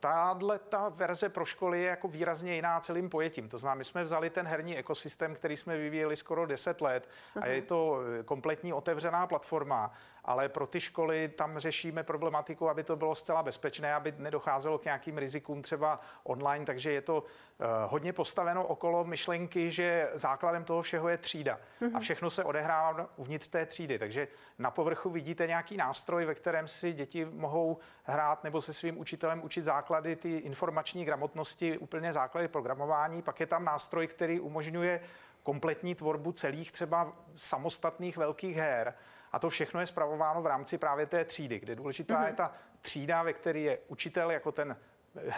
Tahle 0.00 0.58
ta 0.58 0.88
verze 0.88 1.28
pro 1.28 1.44
školy 1.44 1.82
je 1.82 1.88
jako 1.88 2.08
výrazně 2.08 2.54
jiná 2.54 2.80
celým 2.80 3.10
pojetím. 3.10 3.48
To 3.48 3.58
znamená, 3.58 3.78
my 3.78 3.84
jsme 3.84 4.02
vzali 4.02 4.30
ten 4.30 4.46
herní 4.46 4.78
ekosystém, 4.78 5.34
který 5.34 5.56
jsme 5.56 5.76
vyvíjeli 5.76 6.16
skoro 6.16 6.46
10 6.46 6.80
let 6.80 7.08
uh-huh. 7.36 7.42
a 7.42 7.46
je 7.46 7.62
to 7.62 7.98
eh, 8.20 8.22
kompletní 8.22 8.72
otevřená 8.72 9.26
platforma 9.26 9.92
ale 10.24 10.48
pro 10.48 10.66
ty 10.66 10.80
školy 10.80 11.28
tam 11.28 11.58
řešíme 11.58 12.02
problematiku, 12.02 12.68
aby 12.68 12.84
to 12.84 12.96
bylo 12.96 13.14
zcela 13.14 13.42
bezpečné, 13.42 13.94
aby 13.94 14.14
nedocházelo 14.18 14.78
k 14.78 14.84
nějakým 14.84 15.18
rizikům 15.18 15.62
třeba 15.62 16.00
online, 16.24 16.64
takže 16.64 16.92
je 16.92 17.00
to 17.00 17.20
uh, 17.22 17.66
hodně 17.86 18.12
postaveno 18.12 18.66
okolo 18.66 19.04
myšlenky, 19.04 19.70
že 19.70 20.08
základem 20.12 20.64
toho 20.64 20.82
všeho 20.82 21.08
je 21.08 21.18
třída 21.18 21.54
mm-hmm. 21.54 21.86
a 21.86 21.88
mhm. 21.88 22.00
všechno 22.00 22.30
se 22.30 22.44
odehrává 22.44 23.08
uvnitř 23.16 23.48
té 23.48 23.66
třídy, 23.66 23.98
takže 23.98 24.28
na 24.58 24.70
povrchu 24.70 25.10
vidíte 25.10 25.46
nějaký 25.46 25.76
nástroj, 25.76 26.24
ve 26.24 26.34
kterém 26.34 26.68
si 26.68 26.92
děti 26.92 27.24
mohou 27.32 27.78
hrát 28.04 28.44
nebo 28.44 28.60
se 28.60 28.72
svým 28.72 28.98
učitelem 28.98 29.44
učit 29.44 29.62
základy 29.62 30.16
ty 30.16 30.36
informační 30.36 31.04
gramotnosti, 31.04 31.78
úplně 31.78 32.12
základy 32.12 32.48
programování, 32.48 33.22
pak 33.22 33.40
je 33.40 33.46
tam 33.46 33.64
nástroj, 33.64 34.06
který 34.06 34.40
umožňuje 34.40 35.00
kompletní 35.42 35.94
tvorbu 35.94 36.32
celých 36.32 36.72
třeba 36.72 37.12
samostatných 37.36 38.16
velkých 38.16 38.56
her. 38.56 38.94
A 39.32 39.38
to 39.38 39.48
všechno 39.48 39.80
je 39.80 39.86
zpravováno 39.86 40.42
v 40.42 40.46
rámci 40.46 40.78
právě 40.78 41.06
té 41.06 41.24
třídy, 41.24 41.58
kde 41.58 41.74
důležitá 41.74 42.14
mm-hmm. 42.14 42.26
je 42.26 42.32
ta 42.32 42.52
třída, 42.80 43.22
ve 43.22 43.32
které 43.32 43.60
je 43.60 43.78
učitel 43.88 44.30
jako 44.30 44.52
ten 44.52 44.76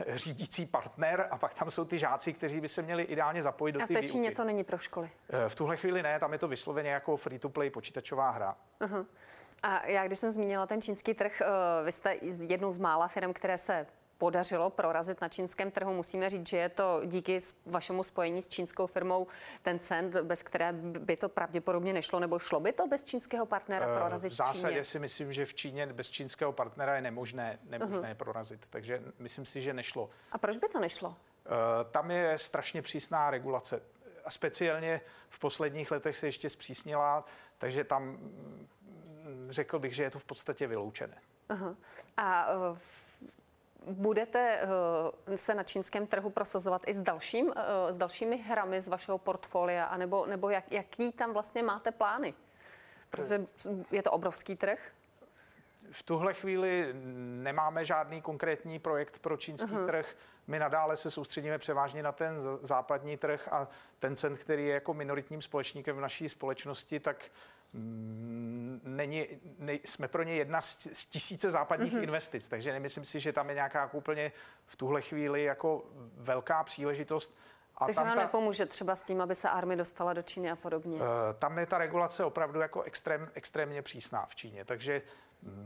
řídící 0.08 0.66
partner 0.66 1.28
a 1.30 1.38
pak 1.38 1.54
tam 1.54 1.70
jsou 1.70 1.84
ty 1.84 1.98
žáci, 1.98 2.32
kteří 2.32 2.60
by 2.60 2.68
se 2.68 2.82
měli 2.82 3.02
ideálně 3.02 3.42
zapojit 3.42 3.72
do 3.72 3.78
té 3.78 3.86
výuky. 3.86 4.28
A 4.28 4.30
v 4.30 4.34
to 4.34 4.44
není 4.44 4.64
pro 4.64 4.78
školy? 4.78 5.10
Eh, 5.30 5.48
v 5.48 5.54
tuhle 5.54 5.76
chvíli 5.76 6.02
ne, 6.02 6.20
tam 6.20 6.32
je 6.32 6.38
to 6.38 6.48
vysloveně 6.48 6.90
jako 6.90 7.16
free-to-play 7.16 7.70
počítačová 7.70 8.30
hra. 8.30 8.56
Uh-huh. 8.80 9.06
A 9.62 9.86
já, 9.86 10.06
když 10.06 10.18
jsem 10.18 10.30
zmínila 10.30 10.66
ten 10.66 10.82
čínský 10.82 11.14
trh, 11.14 11.40
eh, 11.40 11.84
vy 11.84 11.92
jste 11.92 12.16
jednou 12.48 12.72
z 12.72 12.78
mála 12.78 13.08
firm, 13.08 13.32
které 13.32 13.58
se 13.58 13.86
podařilo 14.22 14.70
prorazit 14.70 15.20
na 15.20 15.28
čínském 15.28 15.70
trhu. 15.70 15.94
Musíme 15.94 16.30
říct, 16.30 16.48
že 16.48 16.56
je 16.56 16.68
to 16.68 17.00
díky 17.04 17.38
vašemu 17.66 18.02
spojení 18.02 18.42
s 18.42 18.48
čínskou 18.48 18.86
firmou 18.86 19.26
ten 19.62 19.78
cent, 19.78 20.14
bez 20.14 20.42
které 20.42 20.72
by 20.72 21.16
to 21.16 21.28
pravděpodobně 21.28 21.92
nešlo, 21.92 22.20
nebo 22.20 22.38
šlo 22.38 22.60
by 22.60 22.72
to 22.72 22.86
bez 22.86 23.02
čínského 23.02 23.46
partnera 23.46 23.86
eh, 23.86 23.98
prorazit 23.98 24.32
v 24.32 24.34
zásadě 24.34 24.74
Číně? 24.74 24.84
si 24.84 24.98
myslím, 24.98 25.32
že 25.32 25.44
v 25.44 25.54
Číně 25.54 25.86
bez 25.86 26.10
čínského 26.10 26.52
partnera 26.52 26.94
je 26.94 27.00
nemožné, 27.00 27.58
nemožné 27.64 28.12
uh-huh. 28.12 28.16
prorazit, 28.16 28.66
takže 28.70 29.02
myslím 29.18 29.46
si, 29.46 29.60
že 29.60 29.74
nešlo. 29.74 30.10
A 30.32 30.38
proč 30.38 30.56
by 30.56 30.68
to 30.68 30.80
nešlo? 30.80 31.08
Uh, 31.08 31.14
tam 31.90 32.10
je 32.10 32.38
strašně 32.38 32.82
přísná 32.82 33.30
regulace 33.30 33.82
a 34.24 34.30
speciálně 34.30 35.00
v 35.28 35.38
posledních 35.38 35.90
letech 35.90 36.16
se 36.16 36.26
ještě 36.26 36.50
zpřísnila, 36.50 37.24
takže 37.58 37.84
tam 37.84 38.02
mm, 38.04 38.66
řekl 39.48 39.78
bych, 39.78 39.94
že 39.94 40.02
je 40.02 40.10
to 40.10 40.18
v 40.18 40.24
podstatě 40.24 40.66
vyloučené. 40.66 41.18
Uh-huh. 41.48 41.76
A 42.16 42.54
uh, 42.54 42.78
Budete 43.86 44.60
uh, 45.28 45.36
se 45.36 45.54
na 45.54 45.62
čínském 45.62 46.06
trhu 46.06 46.30
prosazovat 46.30 46.82
i 46.86 46.94
s, 46.94 46.98
dalším, 46.98 47.46
uh, 47.46 47.52
s 47.90 47.96
dalšími 47.96 48.36
hrami 48.36 48.80
z 48.80 48.88
vašeho 48.88 49.18
portfolia, 49.18 49.84
anebo, 49.84 50.26
nebo 50.26 50.50
jak, 50.50 50.72
jaký 50.72 51.12
tam 51.12 51.32
vlastně 51.32 51.62
máte 51.62 51.90
plány? 51.90 52.34
Protože 53.10 53.46
je 53.90 54.02
to 54.02 54.10
obrovský 54.10 54.56
trh. 54.56 54.92
V 55.90 56.02
tuhle 56.02 56.34
chvíli 56.34 56.94
nemáme 57.42 57.84
žádný 57.84 58.22
konkrétní 58.22 58.78
projekt 58.78 59.18
pro 59.18 59.36
čínský 59.36 59.70
uh-huh. 59.70 59.86
trh. 59.86 60.16
My 60.46 60.58
nadále 60.58 60.96
se 60.96 61.10
soustředíme 61.10 61.58
převážně 61.58 62.02
na 62.02 62.12
ten 62.12 62.36
západní 62.60 63.16
trh 63.16 63.48
a 63.52 63.68
ten 63.98 64.16
cent, 64.16 64.38
který 64.38 64.66
je 64.66 64.74
jako 64.74 64.94
minoritním 64.94 65.42
společníkem 65.42 65.96
v 65.96 66.00
naší 66.00 66.28
společnosti, 66.28 67.00
tak 67.00 67.30
není, 68.84 69.26
ne, 69.58 69.72
jsme 69.84 70.08
pro 70.08 70.22
ně 70.22 70.34
jedna 70.34 70.62
z, 70.62 70.88
z 70.92 71.06
tisíce 71.06 71.50
západních 71.50 71.94
mm-hmm. 71.94 72.02
investic, 72.02 72.48
takže 72.48 72.72
nemyslím 72.72 73.04
si, 73.04 73.20
že 73.20 73.32
tam 73.32 73.48
je 73.48 73.54
nějaká 73.54 73.90
úplně 73.92 74.32
v 74.66 74.76
tuhle 74.76 75.02
chvíli 75.02 75.44
jako 75.44 75.84
velká 76.16 76.64
příležitost. 76.64 77.36
A 77.76 77.84
Takže 77.84 77.96
tam 77.96 78.06
vám 78.06 78.16
ta, 78.16 78.22
nepomůže 78.22 78.66
třeba 78.66 78.96
s 78.96 79.02
tím, 79.02 79.20
aby 79.20 79.34
se 79.34 79.48
army 79.48 79.76
dostala 79.76 80.12
do 80.12 80.22
Číny 80.22 80.50
a 80.50 80.56
podobně? 80.56 80.96
Uh, 80.96 81.02
tam 81.38 81.58
je 81.58 81.66
ta 81.66 81.78
regulace 81.78 82.24
opravdu 82.24 82.60
jako 82.60 82.82
extrém, 82.82 83.30
extrémně 83.34 83.82
přísná 83.82 84.26
v 84.26 84.34
Číně, 84.34 84.64
takže 84.64 85.02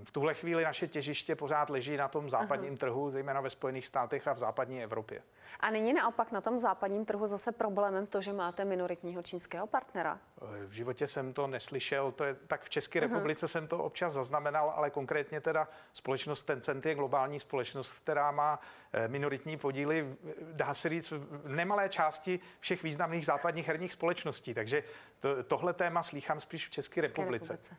v 0.04 0.12
tuhle 0.12 0.34
chvíli 0.34 0.64
naše 0.64 0.86
těžiště 0.86 1.36
pořád 1.36 1.70
leží 1.70 1.96
na 1.96 2.08
tom 2.08 2.30
západním 2.30 2.72
Aha. 2.72 2.78
trhu, 2.78 3.10
zejména 3.10 3.40
ve 3.40 3.50
Spojených 3.50 3.86
státech 3.86 4.28
a 4.28 4.32
v 4.32 4.38
západní 4.38 4.82
Evropě. 4.82 5.22
A 5.60 5.70
není 5.70 5.92
naopak 5.92 6.32
na 6.32 6.40
tom 6.40 6.58
západním 6.58 7.04
trhu 7.04 7.26
zase 7.26 7.52
problémem 7.52 8.06
to, 8.06 8.20
že 8.20 8.32
máte 8.32 8.64
minoritního 8.64 9.22
čínského 9.22 9.66
partnera? 9.66 10.18
V 10.66 10.72
životě 10.72 11.06
jsem 11.06 11.32
to 11.32 11.46
neslyšel, 11.46 12.12
to 12.12 12.24
je, 12.24 12.34
tak 12.34 12.62
v 12.62 12.70
České 12.70 12.98
Aha. 12.98 13.08
republice 13.08 13.48
jsem 13.48 13.68
to 13.68 13.78
občas 13.78 14.12
zaznamenal, 14.12 14.72
ale 14.76 14.90
konkrétně 14.90 15.40
teda 15.40 15.68
společnost 15.92 16.42
Tencent 16.42 16.86
je 16.86 16.94
globální 16.94 17.38
společnost, 17.38 17.92
která 17.92 18.30
má 18.30 18.60
eh, 18.92 19.08
minoritní 19.08 19.56
podíly, 19.56 20.16
dá 20.52 20.74
se 20.74 20.88
říct, 20.88 21.10
v 21.10 21.48
nemalé 21.48 21.88
části 21.88 22.40
všech 22.60 22.82
významných 22.82 23.26
západních 23.26 23.68
herních 23.68 23.92
společností. 23.92 24.54
Takže 24.54 24.82
to, 25.18 25.42
tohle 25.42 25.72
téma 25.72 26.02
slýchám 26.02 26.40
spíš 26.40 26.66
v 26.66 26.70
České, 26.70 27.00
České 27.00 27.20
republice. 27.20 27.52
republice. 27.52 27.76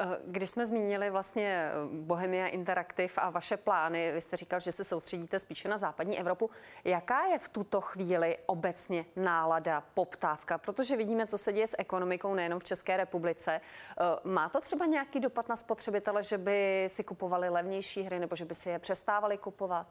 Eh, 0.00 0.18
když 0.26 0.50
jsme 0.50 0.66
zmínili 0.66 1.10
vlastně 1.10 1.70
eh, 1.70 1.72
Bohemia 1.92 2.46
Interactive 2.46 3.14
a 3.16 3.30
vaše 3.30 3.56
plány, 3.56 4.12
vy 4.12 4.20
jste 4.20 4.36
říkal, 4.36 4.60
že 4.60 4.72
se 4.72 4.84
soustředíte 4.84 5.38
spíše 5.38 5.68
na 5.68 5.78
západní 5.78 6.18
Evropu. 6.18 6.50
Jaká 6.84 7.24
je 7.24 7.38
v 7.38 7.48
tuto 7.48 7.80
chvíli 7.80 8.36
obecně 8.46 9.04
nálada, 9.16 9.82
poptávka? 9.94 10.58
Protože 10.58 10.96
vidíme, 10.96 11.26
co 11.26 11.38
se 11.38 11.52
děje 11.52 11.66
s 11.66 11.76
ekonomikou 11.78 12.34
nejenom 12.34 12.60
v 12.60 12.64
České 12.64 12.96
republice. 12.96 13.60
Eh, 13.60 14.04
má 14.24 14.48
to 14.48 14.60
třeba 14.60 14.86
nějaký 14.86 15.20
dopad 15.20 15.48
na 15.48 15.56
spotřebitele, 15.56 16.22
že 16.22 16.38
by 16.38 16.86
si 16.90 17.04
kupovali 17.04 17.48
levnější 17.48 18.02
hry 18.02 18.18
nebo 18.18 18.36
že 18.36 18.44
by 18.44 18.54
si 18.54 18.68
je 18.68 18.78
přestávali 18.78 19.38
kupovat? 19.38 19.86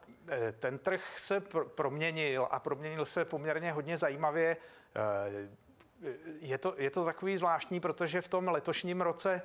Ten 0.58 0.78
trh 0.78 1.18
se 1.18 1.42
proměnil 1.74 2.48
a 2.50 2.58
proměnil 2.60 3.04
se 3.04 3.24
poměrně 3.24 3.72
hodně 3.72 3.96
zajímavě 3.96 4.56
je 6.40 6.58
to, 6.58 6.74
je 6.78 6.90
to 6.90 7.04
takový 7.04 7.36
zvláštní, 7.36 7.80
protože 7.80 8.20
v 8.20 8.28
tom 8.28 8.48
letošním 8.48 9.00
roce 9.00 9.42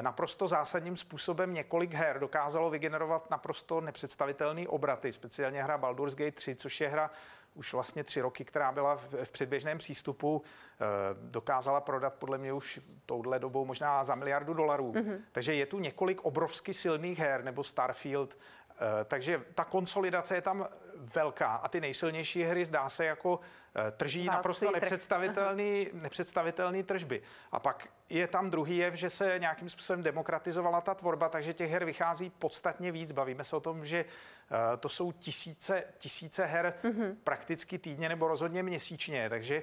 naprosto 0.00 0.48
zásadním 0.48 0.96
způsobem 0.96 1.54
několik 1.54 1.94
her 1.94 2.18
dokázalo 2.18 2.70
vygenerovat 2.70 3.30
naprosto 3.30 3.80
nepředstavitelný 3.80 4.68
obraty, 4.68 5.12
speciálně 5.12 5.62
hra 5.62 5.78
Baldur's 5.78 6.14
Gate 6.14 6.32
3, 6.32 6.54
což 6.54 6.80
je 6.80 6.88
hra 6.88 7.10
už 7.54 7.72
vlastně 7.72 8.04
tři 8.04 8.20
roky, 8.20 8.44
která 8.44 8.72
byla 8.72 8.96
v, 8.96 9.32
předběžném 9.32 9.78
přístupu, 9.78 10.42
eh, 10.42 10.84
dokázala 11.20 11.80
prodat 11.80 12.14
podle 12.14 12.38
mě 12.38 12.52
už 12.52 12.80
touhle 13.06 13.38
dobou 13.38 13.64
možná 13.64 14.04
za 14.04 14.14
miliardu 14.14 14.54
dolarů. 14.54 14.92
Mm-hmm. 14.92 15.20
Takže 15.32 15.54
je 15.54 15.66
tu 15.66 15.78
několik 15.78 16.24
obrovsky 16.24 16.74
silných 16.74 17.18
her, 17.18 17.44
nebo 17.44 17.64
Starfield, 17.64 18.34
Eh, 18.34 18.57
takže 19.04 19.42
ta 19.54 19.64
konsolidace 19.64 20.34
je 20.34 20.42
tam 20.42 20.68
velká 21.14 21.46
a 21.46 21.68
ty 21.68 21.80
nejsilnější 21.80 22.42
hry 22.42 22.64
zdá 22.64 22.88
se 22.88 23.04
jako 23.04 23.40
eh, 23.74 23.90
trží 23.90 24.26
Válcí 24.26 24.36
naprosto 24.36 24.70
nepředstavitelný, 24.70 25.88
nepředstavitelný 25.92 26.82
tržby. 26.82 27.22
A 27.52 27.60
pak 27.60 27.88
je 28.08 28.26
tam 28.26 28.50
druhý 28.50 28.76
jev, 28.76 28.94
že 28.94 29.10
se 29.10 29.38
nějakým 29.38 29.68
způsobem 29.68 30.02
demokratizovala 30.02 30.80
ta 30.80 30.94
tvorba, 30.94 31.28
takže 31.28 31.54
těch 31.54 31.70
her 31.70 31.84
vychází 31.84 32.30
podstatně 32.30 32.92
víc. 32.92 33.12
Bavíme 33.12 33.44
se 33.44 33.56
o 33.56 33.60
tom, 33.60 33.84
že 33.84 33.98
eh, 34.04 34.76
to 34.76 34.88
jsou 34.88 35.12
tisíce, 35.12 35.84
tisíce 35.98 36.44
her 36.44 36.74
mm-hmm. 36.82 37.16
prakticky 37.24 37.78
týdně 37.78 38.08
nebo 38.08 38.28
rozhodně 38.28 38.62
měsíčně, 38.62 39.30
takže 39.30 39.62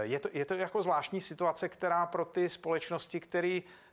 je 0.00 0.20
to, 0.20 0.28
je 0.32 0.44
to 0.44 0.54
jako 0.54 0.82
zvláštní 0.82 1.20
situace, 1.20 1.68
která 1.68 2.06
pro 2.06 2.24
ty 2.24 2.48
společnosti, 2.48 3.20
které 3.20 3.60
Eh, 3.60 3.89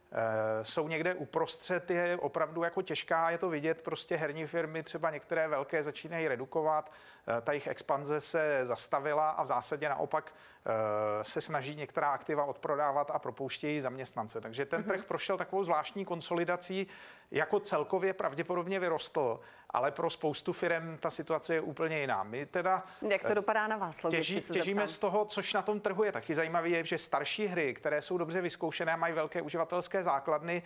jsou 0.62 0.88
někde 0.88 1.14
uprostřed, 1.14 1.92
je 1.92 2.18
opravdu 2.18 2.64
jako 2.64 2.82
těžká, 2.82 3.30
je 3.30 3.38
to 3.38 3.50
vidět, 3.50 3.82
prostě 3.82 4.16
herní 4.16 4.46
firmy, 4.46 4.84
třeba 4.84 5.12
některé 5.12 5.48
velké 5.48 5.84
začínají 5.84 6.28
redukovat, 6.28 6.92
eh, 6.92 7.16
ta 7.41 7.51
jejich 7.51 7.67
expanze 7.67 8.22
se 8.22 8.60
zastavila 8.63 9.29
a 9.29 9.43
v 9.43 9.46
zásadě 9.46 9.89
naopak 9.89 10.34
Eh, 10.69 11.24
se 11.24 11.41
snaží 11.41 11.75
některá 11.75 12.12
aktiva 12.12 12.46
odprodávat 12.46 13.12
a 13.12 13.19
propouštějí 13.19 13.81
zaměstnance. 13.81 14.41
Takže 14.41 14.65
ten 14.65 14.84
trh 14.84 15.00
mhm. 15.00 15.07
prošel 15.07 15.38
takovou 15.38 15.63
zvláštní 15.63 16.05
konsolidací, 16.05 16.88
jako 17.31 17.60
celkově 17.60 18.13
pravděpodobně 18.13 18.79
vyrostl, 18.79 19.39
ale 19.69 19.91
pro 19.91 20.10
spoustu 20.10 20.53
firm 20.53 20.98
ta 20.98 21.10
situace 21.10 21.53
je 21.53 21.62
úplně 21.62 22.00
jiná. 22.00 22.24
My 22.24 22.46
teda 22.46 22.84
Jak 23.10 23.22
to 23.22 23.31
eh, 23.31 23.36
dopadá 23.36 23.67
na 23.67 23.77
vás? 23.77 24.01
Těží, 24.10 24.41
těžíme 24.41 24.88
z 24.88 25.00
toho, 25.00 25.25
což 25.25 25.53
na 25.53 25.62
tom 25.62 25.79
trhu 25.79 26.03
je 26.03 26.12
taky 26.12 26.36
zajímavé, 26.36 26.69
je, 26.69 26.84
že 26.84 26.98
starší 26.98 27.48
hry, 27.48 27.74
které 27.74 28.01
jsou 28.01 28.17
dobře 28.17 28.41
vyzkoušené, 28.41 28.98
mají 28.98 29.13
velké 29.13 29.41
uživatelské 29.41 30.03
základny, 30.03 30.63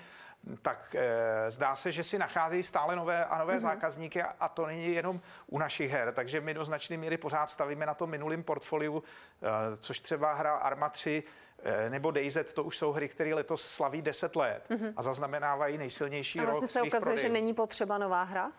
tak 0.62 0.96
e, 0.96 1.52
zdá 1.52 1.76
se, 1.76 1.92
že 1.92 2.04
si 2.04 2.20
nacházejí 2.20 2.64
stále 2.64 2.96
nové 2.96 3.26
a 3.26 3.38
nové 3.38 3.58
mm-hmm. 3.58 3.60
zákazníky 3.60 4.24
a, 4.24 4.36
a 4.40 4.50
to 4.50 4.66
není 4.66 4.94
jenom 4.94 5.22
u 5.48 5.58
našich 5.60 5.92
her. 5.92 6.14
Takže 6.14 6.42
my 6.42 6.54
do 6.54 6.66
značné 6.66 6.98
míry 6.98 7.18
pořád 7.18 7.50
stavíme 7.50 7.86
na 7.86 7.94
tom 7.94 8.10
minulém 8.10 8.44
portfoliu, 8.44 9.04
e, 9.74 9.78
což 9.78 10.00
třeba 10.00 10.34
hra 10.34 10.56
Arma 10.56 10.90
3 10.90 11.24
e, 11.64 11.90
nebo 11.90 12.12
DayZ, 12.12 12.38
to 12.54 12.64
už 12.64 12.78
jsou 12.78 12.92
hry, 12.92 13.10
které 13.10 13.34
letos 13.34 13.62
slaví 13.68 14.02
10 14.02 14.36
let 14.36 14.68
mm-hmm. 14.70 14.94
a 14.96 15.02
zaznamenávají 15.02 15.78
nejsilnější 15.78 16.40
a 16.40 16.44
vlastně 16.44 16.62
rok 16.62 16.72
se 16.72 16.82
ukazuje, 16.82 17.00
prodejů. 17.00 17.22
že 17.22 17.30
není 17.30 17.54
potřeba 17.54 17.98
nová 17.98 18.24
hra? 18.24 18.52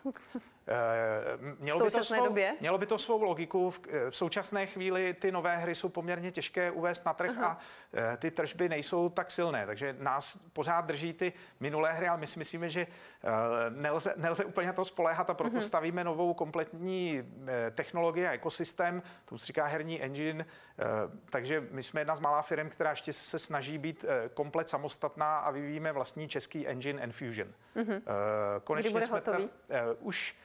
Eh, 0.67 1.55
mělo, 1.59 1.79
by 1.79 1.91
to 1.91 2.03
svou, 2.03 2.25
době? 2.25 2.55
mělo 2.59 2.77
by 2.77 2.85
to 2.85 2.97
svou 2.97 3.23
logiku. 3.23 3.69
V, 3.69 3.81
eh, 3.89 4.11
v 4.11 4.15
současné 4.15 4.65
chvíli 4.65 5.13
ty 5.13 5.31
nové 5.31 5.57
hry 5.57 5.75
jsou 5.75 5.89
poměrně 5.89 6.31
těžké 6.31 6.71
uvést 6.71 7.05
na 7.05 7.13
trh 7.13 7.37
Aha. 7.37 7.47
a 7.47 7.57
eh, 7.93 8.17
ty 8.17 8.31
tržby 8.31 8.69
nejsou 8.69 9.09
tak 9.09 9.31
silné, 9.31 9.65
takže 9.65 9.95
nás 9.99 10.39
pořád 10.53 10.85
drží 10.85 11.13
ty 11.13 11.33
minulé 11.59 11.93
hry, 11.93 12.07
ale 12.07 12.19
my 12.19 12.27
si 12.27 12.39
myslíme, 12.39 12.69
že 12.69 12.87
nelze, 13.69 14.13
nelze 14.17 14.45
úplně 14.45 14.73
to 14.73 14.85
spoléhat 14.85 15.29
a 15.29 15.33
proto 15.33 15.57
uh-huh. 15.57 15.61
stavíme 15.61 16.03
novou 16.03 16.33
kompletní 16.33 17.23
technologii 17.71 18.27
a 18.27 18.31
ekosystém, 18.31 19.03
to 19.25 19.37
se 19.37 19.45
říká 19.45 19.65
herní 19.65 20.01
engine, 20.01 20.45
takže 21.29 21.67
my 21.71 21.83
jsme 21.83 22.01
jedna 22.01 22.15
z 22.15 22.19
malá 22.19 22.41
firm, 22.41 22.69
která 22.69 22.89
ještě 22.89 23.13
se 23.13 23.39
snaží 23.39 23.77
být 23.77 24.05
komplet 24.33 24.69
samostatná 24.69 25.37
a 25.37 25.51
vyvíjíme 25.51 25.91
vlastní 25.91 26.27
český 26.27 26.67
engine 26.67 27.01
Enfusion. 27.01 27.47
Uh-huh. 27.75 28.01
Konečně 28.63 28.89
Kdy 28.89 28.93
bude 28.93 29.05
jsme 29.05 29.15
hotový? 29.15 29.49
Ta, 29.67 29.75
už 29.99 30.35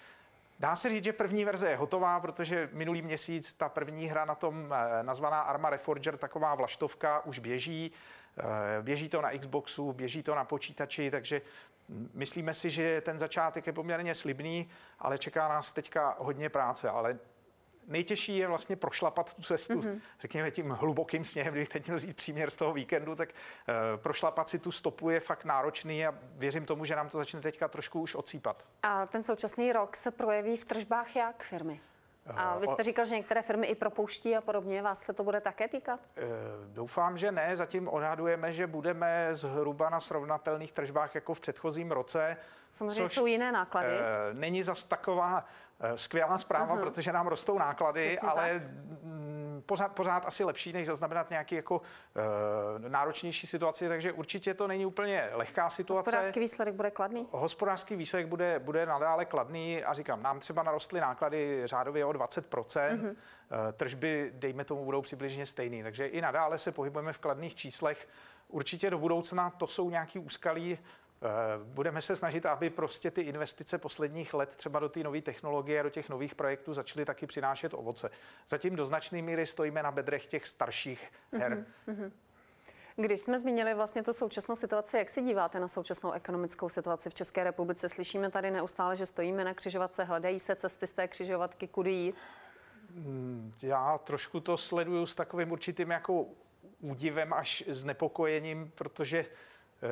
Dá 0.60 0.76
se 0.76 0.88
říct, 0.88 1.04
že 1.04 1.12
první 1.12 1.44
verze 1.44 1.70
je 1.70 1.76
hotová, 1.76 2.20
protože 2.20 2.68
minulý 2.72 3.02
měsíc 3.02 3.54
ta 3.54 3.68
první 3.68 4.06
hra 4.06 4.24
na 4.24 4.34
tom 4.34 4.74
eh, 4.74 5.02
nazvaná 5.02 5.40
Arma 5.40 5.70
Reforger, 5.70 6.16
taková 6.16 6.54
vlaštovka, 6.54 7.24
už 7.26 7.38
běží. 7.38 7.92
Eh, 8.38 8.82
běží 8.82 9.08
to 9.08 9.22
na 9.22 9.38
Xboxu, 9.38 9.92
běží 9.92 10.22
to 10.22 10.34
na 10.34 10.44
počítači, 10.44 11.10
takže 11.10 11.42
myslíme 12.14 12.54
si, 12.54 12.70
že 12.70 13.00
ten 13.00 13.18
začátek 13.18 13.66
je 13.66 13.72
poměrně 13.72 14.14
slibný, 14.14 14.70
ale 14.98 15.18
čeká 15.18 15.48
nás 15.48 15.72
teďka 15.72 16.16
hodně 16.18 16.48
práce. 16.48 16.90
Ale 16.90 17.18
nejtěžší 17.88 18.36
je 18.36 18.46
vlastně 18.46 18.76
prošlapat 18.76 19.34
tu 19.34 19.42
cestu, 19.42 19.80
mm-hmm. 19.80 20.00
řekněme 20.20 20.50
tím 20.50 20.70
hlubokým 20.70 21.24
sněhem, 21.24 21.54
když 21.54 21.68
teď 21.68 21.86
měl 21.86 21.96
vzít 21.96 22.16
příměr 22.16 22.50
z 22.50 22.56
toho 22.56 22.72
víkendu, 22.72 23.14
tak 23.14 23.28
uh, 23.28 23.74
prošlapat 23.96 24.48
si 24.48 24.58
tu 24.58 24.72
stopu 24.72 25.10
je 25.10 25.20
fakt 25.20 25.44
náročný 25.44 26.06
a 26.06 26.14
věřím 26.34 26.66
tomu, 26.66 26.84
že 26.84 26.96
nám 26.96 27.08
to 27.08 27.18
začne 27.18 27.40
teďka 27.40 27.68
trošku 27.68 28.00
už 28.00 28.14
odsýpat. 28.14 28.66
A 28.82 29.06
ten 29.06 29.22
současný 29.22 29.72
rok 29.72 29.96
se 29.96 30.10
projeví 30.10 30.56
v 30.56 30.64
tržbách 30.64 31.16
jak 31.16 31.42
firmy? 31.42 31.80
A 32.36 32.58
vy 32.58 32.66
jste 32.66 32.82
říkal, 32.82 33.04
že 33.04 33.16
některé 33.16 33.42
firmy 33.42 33.66
i 33.66 33.74
propouští 33.74 34.36
a 34.36 34.40
podobně. 34.40 34.82
Vás 34.82 35.02
se 35.02 35.12
to 35.12 35.24
bude 35.24 35.40
také 35.40 35.68
týkat? 35.68 36.00
Eh, 36.16 36.22
doufám, 36.66 37.18
že 37.18 37.32
ne. 37.32 37.56
Zatím 37.56 37.88
odhadujeme, 37.88 38.52
že 38.52 38.66
budeme 38.66 39.28
zhruba 39.32 39.90
na 39.90 40.00
srovnatelných 40.00 40.72
tržbách 40.72 41.14
jako 41.14 41.34
v 41.34 41.40
předchozím 41.40 41.90
roce. 41.90 42.36
Samozřejmě 42.70 43.08
jsou 43.08 43.26
jiné 43.26 43.52
náklady. 43.52 43.88
Eh, 43.88 44.34
není 44.34 44.62
zas 44.62 44.84
taková 44.84 45.44
Eh, 45.80 45.96
skvělá 45.96 46.38
zpráva, 46.38 46.76
uh-huh. 46.76 46.80
protože 46.80 47.12
nám 47.12 47.26
rostou 47.26 47.58
náklady, 47.58 48.08
Přesně 48.08 48.28
ale 48.28 48.52
tak. 48.52 48.62
Pořád, 49.68 49.88
pořád 49.88 50.26
asi 50.26 50.44
lepší, 50.44 50.72
než 50.72 50.86
zaznamenat 50.86 51.30
nějaký 51.30 51.54
jako 51.54 51.76
uh, 51.76 52.88
náročnější 52.88 53.46
situaci, 53.46 53.88
takže 53.88 54.12
určitě 54.12 54.54
to 54.54 54.66
není 54.66 54.86
úplně 54.86 55.28
lehká 55.32 55.70
situace. 55.70 56.10
Hospodářský 56.10 56.40
výsledek 56.40 56.74
bude 56.74 56.90
kladný? 56.90 57.26
Hospodářský 57.30 57.96
výsledek 57.96 58.26
bude, 58.26 58.58
bude 58.58 58.86
nadále 58.86 59.24
kladný 59.24 59.84
a 59.84 59.94
říkám, 59.94 60.22
nám 60.22 60.40
třeba 60.40 60.62
narostly 60.62 61.00
náklady 61.00 61.62
řádově 61.64 62.04
o 62.04 62.12
20%, 62.12 62.98
uh-huh. 62.98 63.16
tržby, 63.72 64.30
dejme 64.34 64.64
tomu, 64.64 64.84
budou 64.84 65.02
přibližně 65.02 65.46
stejný, 65.46 65.82
takže 65.82 66.06
i 66.06 66.20
nadále 66.20 66.58
se 66.58 66.72
pohybujeme 66.72 67.12
v 67.12 67.18
kladných 67.18 67.54
číslech. 67.54 68.08
Určitě 68.48 68.90
do 68.90 68.98
budoucna 68.98 69.50
to 69.50 69.66
jsou 69.66 69.90
nějaký 69.90 70.18
úskalí, 70.18 70.78
budeme 71.64 72.02
se 72.02 72.16
snažit, 72.16 72.46
aby 72.46 72.70
prostě 72.70 73.10
ty 73.10 73.20
investice 73.20 73.78
posledních 73.78 74.34
let 74.34 74.56
třeba 74.56 74.80
do 74.80 74.88
té 74.88 75.00
nové 75.00 75.20
technologie 75.22 75.80
a 75.80 75.82
do 75.82 75.90
těch 75.90 76.08
nových 76.08 76.34
projektů 76.34 76.72
začaly 76.72 77.04
taky 77.04 77.26
přinášet 77.26 77.74
ovoce. 77.74 78.10
Zatím 78.48 78.76
do 78.76 78.86
značné 78.86 79.22
míry 79.22 79.46
stojíme 79.46 79.82
na 79.82 79.90
bedrech 79.90 80.26
těch 80.26 80.46
starších 80.46 81.12
her. 81.32 81.66
Mm-hmm. 81.88 82.12
Když 82.96 83.20
jsme 83.20 83.38
zmínili 83.38 83.74
vlastně 83.74 84.02
tu 84.02 84.12
současnou 84.12 84.56
situaci, 84.56 84.96
jak 84.96 85.08
se 85.08 85.22
díváte 85.22 85.60
na 85.60 85.68
současnou 85.68 86.12
ekonomickou 86.12 86.68
situaci 86.68 87.10
v 87.10 87.14
České 87.14 87.44
republice? 87.44 87.88
Slyšíme 87.88 88.30
tady 88.30 88.50
neustále, 88.50 88.96
že 88.96 89.06
stojíme 89.06 89.44
na 89.44 89.54
křižovatce, 89.54 90.04
hledají 90.04 90.40
se 90.40 90.56
cesty 90.56 90.86
z 90.86 90.92
té 90.92 91.08
křižovatky, 91.08 91.68
kudy 91.68 91.90
jít? 91.90 92.14
Hmm, 92.94 93.52
já 93.62 93.98
trošku 93.98 94.40
to 94.40 94.56
sleduju 94.56 95.06
s 95.06 95.14
takovým 95.14 95.52
určitým 95.52 95.90
jako 95.90 96.26
údivem 96.80 97.32
až 97.32 97.64
znepokojením, 97.66 98.72
protože 98.74 99.24
Eh, 99.24 99.47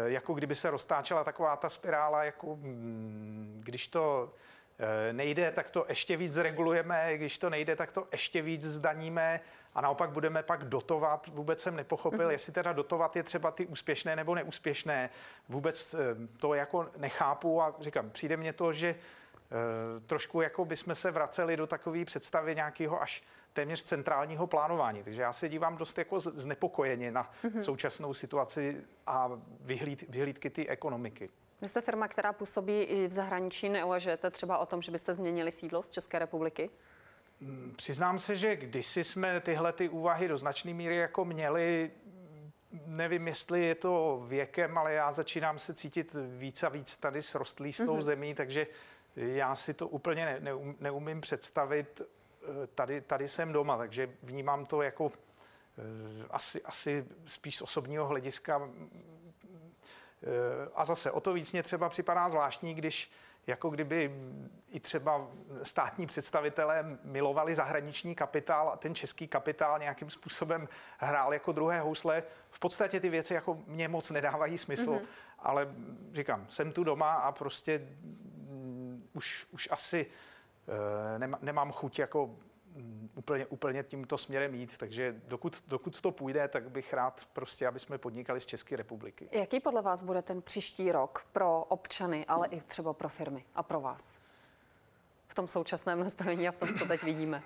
jako 0.06 0.34
kdyby 0.34 0.54
se 0.54 0.70
roztáčela 0.70 1.24
taková 1.24 1.56
ta 1.56 1.68
spirála, 1.68 2.24
jako 2.24 2.56
mm, 2.56 3.60
když 3.64 3.88
to 3.88 4.32
eh, 4.78 5.12
nejde, 5.12 5.52
tak 5.52 5.70
to 5.70 5.86
ještě 5.88 6.16
víc 6.16 6.32
zregulujeme, 6.32 7.16
když 7.16 7.38
to 7.38 7.50
nejde, 7.50 7.76
tak 7.76 7.92
to 7.92 8.06
ještě 8.12 8.42
víc 8.42 8.62
zdaníme 8.62 9.40
a 9.74 9.80
naopak 9.80 10.10
budeme 10.10 10.42
pak 10.42 10.64
dotovat. 10.64 11.28
Vůbec 11.28 11.60
jsem 11.60 11.76
nepochopil, 11.76 12.18
mm-hmm. 12.28 12.30
jestli 12.30 12.52
teda 12.52 12.72
dotovat 12.72 13.16
je 13.16 13.22
třeba 13.22 13.50
ty 13.50 13.66
úspěšné 13.66 14.16
nebo 14.16 14.34
neúspěšné. 14.34 15.10
Vůbec 15.48 15.94
eh, 15.94 15.98
to 16.40 16.54
jako 16.54 16.88
nechápu 16.96 17.62
a 17.62 17.74
říkám, 17.80 18.10
přijde 18.10 18.36
mně 18.36 18.52
to, 18.52 18.72
že 18.72 18.94
trošku 20.06 20.40
jako 20.40 20.64
bychom 20.64 20.94
se 20.94 21.10
vraceli 21.10 21.56
do 21.56 21.66
takové 21.66 22.04
představy 22.04 22.54
nějakého 22.54 23.02
až 23.02 23.22
téměř 23.52 23.82
centrálního 23.82 24.46
plánování. 24.46 25.02
Takže 25.02 25.22
já 25.22 25.32
se 25.32 25.48
dívám 25.48 25.76
dost 25.76 25.98
jako 25.98 26.20
znepokojeně 26.20 27.10
na 27.10 27.30
mm-hmm. 27.44 27.60
současnou 27.60 28.14
situaci 28.14 28.84
a 29.06 29.30
vyhlíd, 29.60 30.04
vyhlídky 30.08 30.50
ty 30.50 30.68
ekonomiky. 30.68 31.30
Vy 31.62 31.68
jste 31.68 31.80
firma, 31.80 32.08
která 32.08 32.32
působí 32.32 32.80
i 32.80 33.06
v 33.06 33.12
zahraničí. 33.12 33.68
Neuvažujete 33.68 34.30
třeba 34.30 34.58
o 34.58 34.66
tom, 34.66 34.82
že 34.82 34.92
byste 34.92 35.12
změnili 35.12 35.52
sídlo 35.52 35.82
z 35.82 35.88
České 35.88 36.18
republiky? 36.18 36.70
Mm, 37.40 37.74
přiznám 37.76 38.18
se, 38.18 38.36
že 38.36 38.56
kdysi 38.56 39.04
jsme 39.04 39.40
tyhle 39.40 39.72
ty 39.72 39.88
úvahy 39.88 40.28
do 40.28 40.38
značné 40.38 40.74
míry 40.74 40.96
jako 40.96 41.24
měli, 41.24 41.90
nevím, 42.86 43.28
jestli 43.28 43.64
je 43.64 43.74
to 43.74 44.24
věkem, 44.28 44.78
ale 44.78 44.92
já 44.92 45.12
začínám 45.12 45.58
se 45.58 45.74
cítit 45.74 46.16
víc 46.36 46.62
a 46.62 46.68
víc 46.68 46.96
tady 46.96 47.22
srostlý 47.22 47.72
s 47.72 47.76
tou 47.76 47.96
mm-hmm. 47.96 48.02
zemí, 48.02 48.34
takže 48.34 48.66
já 49.16 49.54
si 49.54 49.74
to 49.74 49.88
úplně 49.88 50.24
ne, 50.24 50.40
neum, 50.40 50.76
neumím 50.80 51.20
představit 51.20 52.02
tady, 52.74 53.00
tady 53.00 53.28
jsem 53.28 53.52
doma, 53.52 53.76
takže 53.76 54.10
vnímám 54.22 54.66
to 54.66 54.82
jako 54.82 55.12
eh, 55.78 56.26
asi, 56.30 56.62
asi 56.62 57.06
spíš 57.26 57.56
z 57.56 57.62
osobního 57.62 58.06
hlediska. 58.06 58.68
Eh, 60.22 60.68
a 60.74 60.84
zase 60.84 61.10
o 61.10 61.20
to 61.20 61.32
víc 61.32 61.52
mě 61.52 61.62
třeba 61.62 61.88
připadá 61.88 62.28
zvláštní, 62.28 62.74
když 62.74 63.10
jako 63.46 63.70
kdyby 63.70 64.14
i 64.70 64.80
třeba 64.80 65.28
státní 65.62 66.06
představitelé 66.06 66.98
milovali 67.04 67.54
zahraniční 67.54 68.14
kapitál 68.14 68.68
a 68.68 68.76
ten 68.76 68.94
český 68.94 69.28
kapitál 69.28 69.78
nějakým 69.78 70.10
způsobem 70.10 70.68
hrál 70.98 71.32
jako 71.32 71.52
druhé 71.52 71.80
housle. 71.80 72.22
V 72.50 72.58
podstatě 72.58 73.00
ty 73.00 73.08
věci 73.08 73.34
jako 73.34 73.58
mě 73.66 73.88
moc 73.88 74.10
nedávají 74.10 74.58
smysl, 74.58 74.92
mm-hmm. 74.92 75.06
ale 75.38 75.68
říkám, 76.12 76.46
jsem 76.48 76.72
tu 76.72 76.84
doma 76.84 77.12
a 77.14 77.32
prostě 77.32 77.78
mm, 77.78 78.85
už, 79.14 79.46
už 79.50 79.68
asi 79.70 80.06
Eh, 80.68 81.28
nemám 81.40 81.72
chuť 81.72 81.98
jako 81.98 82.26
mm, 82.74 83.10
úplně, 83.14 83.46
úplně 83.46 83.82
tímto 83.82 84.18
směrem 84.18 84.54
jít, 84.54 84.78
takže 84.78 85.14
dokud, 85.28 85.64
dokud 85.68 86.00
to 86.00 86.10
půjde, 86.10 86.48
tak 86.48 86.70
bych 86.70 86.92
rád 86.92 87.28
prostě, 87.32 87.66
aby 87.66 87.78
jsme 87.78 87.98
podnikali 87.98 88.40
z 88.40 88.46
České 88.46 88.76
republiky. 88.76 89.28
Jaký 89.32 89.60
podle 89.60 89.82
vás 89.82 90.02
bude 90.02 90.22
ten 90.22 90.42
příští 90.42 90.92
rok 90.92 91.26
pro 91.32 91.64
občany, 91.64 92.26
ale 92.26 92.48
i 92.48 92.60
třeba 92.60 92.92
pro 92.92 93.08
firmy 93.08 93.44
a 93.54 93.62
pro 93.62 93.80
vás? 93.80 94.18
V 95.28 95.34
tom 95.34 95.48
současném 95.48 96.00
nastavení 96.00 96.48
a 96.48 96.52
v 96.52 96.58
tom, 96.58 96.74
co 96.74 96.86
teď 96.86 97.02
vidíme. 97.02 97.42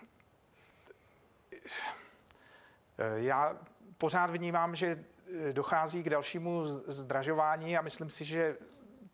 Eh, 2.99 3.21
já 3.21 3.59
pořád 3.99 4.31
vnímám, 4.31 4.77
že 4.77 4.97
eh, 4.97 5.53
dochází 5.53 6.03
k 6.03 6.11
dalšímu 6.11 6.65
zdražování 6.67 7.79
a 7.79 7.83
myslím 7.83 8.11
si, 8.11 8.25
že 8.25 8.57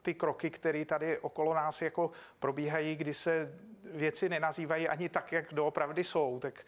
ty 0.07 0.14
kroky, 0.14 0.51
které 0.51 0.85
tady 0.85 1.19
okolo 1.19 1.55
nás 1.55 1.83
jako 1.83 2.11
probíhají, 2.38 2.97
kdy 2.97 3.14
se 3.14 3.59
věci 3.85 4.29
nenazývají 4.29 4.88
ani 4.88 5.09
tak, 5.09 5.33
jak 5.33 5.55
doopravdy 5.55 6.05
jsou, 6.05 6.38
tak 6.38 6.55
e, 6.61 6.66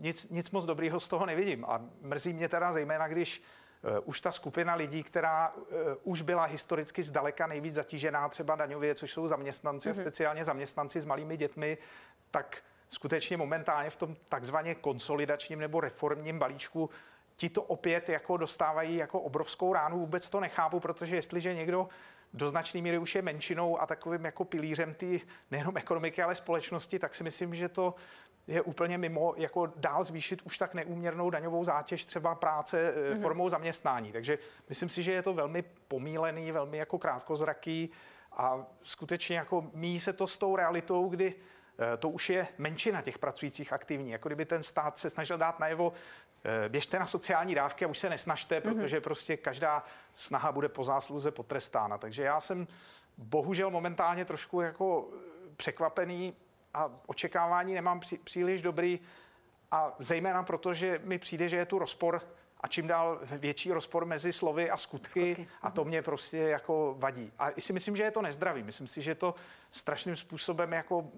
nic, 0.00 0.28
nic 0.30 0.50
moc 0.50 0.64
dobrýho 0.64 1.00
z 1.00 1.08
toho 1.08 1.26
nevidím. 1.26 1.64
A 1.64 1.80
mrzí 2.00 2.32
mě 2.32 2.48
teda 2.48 2.72
zejména, 2.72 3.08
když 3.08 3.42
e, 3.84 4.00
už 4.00 4.20
ta 4.20 4.32
skupina 4.32 4.74
lidí, 4.74 5.02
která 5.02 5.52
e, 5.52 5.74
už 6.02 6.22
byla 6.22 6.44
historicky 6.44 7.02
zdaleka 7.02 7.46
nejvíc 7.46 7.74
zatížená 7.74 8.28
třeba 8.28 8.56
daňově, 8.56 8.94
což 8.94 9.12
jsou 9.12 9.28
zaměstnanci 9.28 9.88
mm-hmm. 9.88 9.92
a 9.92 10.00
mhm. 10.00 10.02
speciálně 10.02 10.44
zaměstnanci 10.44 11.00
s 11.00 11.04
malými 11.04 11.36
dětmi, 11.36 11.78
tak 12.30 12.62
skutečně 12.88 13.36
momentálně 13.36 13.90
v 13.90 13.96
tom 13.96 14.16
takzvaně 14.28 14.74
konsolidačním 14.74 15.58
nebo 15.58 15.80
reformním 15.80 16.38
balíčku 16.38 16.90
ti 17.40 17.48
to 17.48 17.62
opět 17.62 18.08
jako 18.08 18.36
dostávají 18.36 18.96
jako 18.96 19.20
obrovskou 19.20 19.72
ránu. 19.72 19.98
Vůbec 19.98 20.30
to 20.30 20.40
nechápu, 20.40 20.80
protože 20.80 21.16
jestliže 21.16 21.54
někdo 21.54 21.88
do 22.32 22.48
značné 22.48 22.80
míry 22.80 22.98
už 22.98 23.14
je 23.14 23.22
menšinou 23.22 23.80
a 23.80 23.86
takovým 23.86 24.24
jako 24.24 24.44
pilířem 24.44 24.94
té 24.94 25.06
nejenom 25.50 25.76
ekonomiky, 25.76 26.22
ale 26.22 26.34
společnosti, 26.34 26.98
tak 26.98 27.14
si 27.14 27.24
myslím, 27.24 27.54
že 27.54 27.68
to 27.68 27.94
je 28.46 28.62
úplně 28.62 28.98
mimo 28.98 29.34
jako 29.36 29.72
dál 29.76 30.04
zvýšit 30.04 30.42
už 30.42 30.58
tak 30.58 30.74
neúměrnou 30.74 31.30
daňovou 31.30 31.64
zátěž 31.64 32.04
třeba 32.04 32.34
práce 32.34 32.94
mm-hmm. 32.94 33.20
formou 33.20 33.48
zaměstnání. 33.48 34.12
Takže 34.12 34.38
myslím 34.68 34.88
si, 34.88 35.02
že 35.02 35.12
je 35.12 35.22
to 35.22 35.34
velmi 35.34 35.62
pomílený, 35.88 36.52
velmi 36.52 36.78
jako 36.78 36.98
krátkozraký 36.98 37.90
a 38.32 38.66
skutečně 38.82 39.36
jako 39.36 39.70
míjí 39.74 40.00
se 40.00 40.12
to 40.12 40.26
s 40.26 40.38
tou 40.38 40.56
realitou, 40.56 41.08
kdy 41.08 41.34
to 41.98 42.08
už 42.08 42.30
je 42.30 42.48
menšina 42.58 43.02
těch 43.02 43.18
pracujících 43.18 43.72
aktivní. 43.72 44.10
Jako 44.10 44.28
kdyby 44.28 44.44
ten 44.44 44.62
stát 44.62 44.98
se 44.98 45.10
snažil 45.10 45.38
dát 45.38 45.60
najevo, 45.60 45.92
Eh, 46.44 46.68
běžte 46.68 46.98
na 46.98 47.06
sociální 47.06 47.54
dávky 47.54 47.84
a 47.84 47.88
už 47.88 47.98
se 47.98 48.10
nesnažte, 48.10 48.58
mm-hmm. 48.58 48.74
protože 48.74 49.00
prostě 49.00 49.36
každá 49.36 49.84
snaha 50.14 50.52
bude 50.52 50.68
po 50.68 50.84
zásluze 50.84 51.30
potrestána. 51.30 51.98
Takže 51.98 52.22
já 52.22 52.40
jsem 52.40 52.68
bohužel 53.18 53.70
momentálně 53.70 54.24
trošku 54.24 54.60
jako 54.60 55.08
překvapený 55.56 56.34
a 56.74 56.90
očekávání 57.06 57.74
nemám 57.74 58.00
při, 58.00 58.18
příliš 58.18 58.62
dobrý 58.62 59.00
a 59.70 59.96
zejména 59.98 60.42
proto, 60.42 60.74
že 60.74 61.00
mi 61.04 61.18
přijde, 61.18 61.48
že 61.48 61.56
je 61.56 61.66
tu 61.66 61.78
rozpor 61.78 62.22
a 62.60 62.68
čím 62.68 62.86
dál 62.86 63.20
větší 63.22 63.72
rozpor 63.72 64.04
mezi 64.04 64.32
slovy 64.32 64.70
a 64.70 64.76
skutky, 64.76 65.34
skutky. 65.34 65.48
a 65.62 65.70
to 65.70 65.84
mě 65.84 66.02
prostě 66.02 66.38
jako 66.38 66.94
vadí. 66.98 67.32
A 67.38 67.50
si 67.58 67.72
myslím, 67.72 67.96
že 67.96 68.02
je 68.02 68.10
to 68.10 68.22
nezdravý. 68.22 68.62
Myslím 68.62 68.86
si, 68.86 69.02
že 69.02 69.14
to 69.14 69.34
strašným 69.70 70.16
způsobem 70.16 70.72
jako 70.72 71.10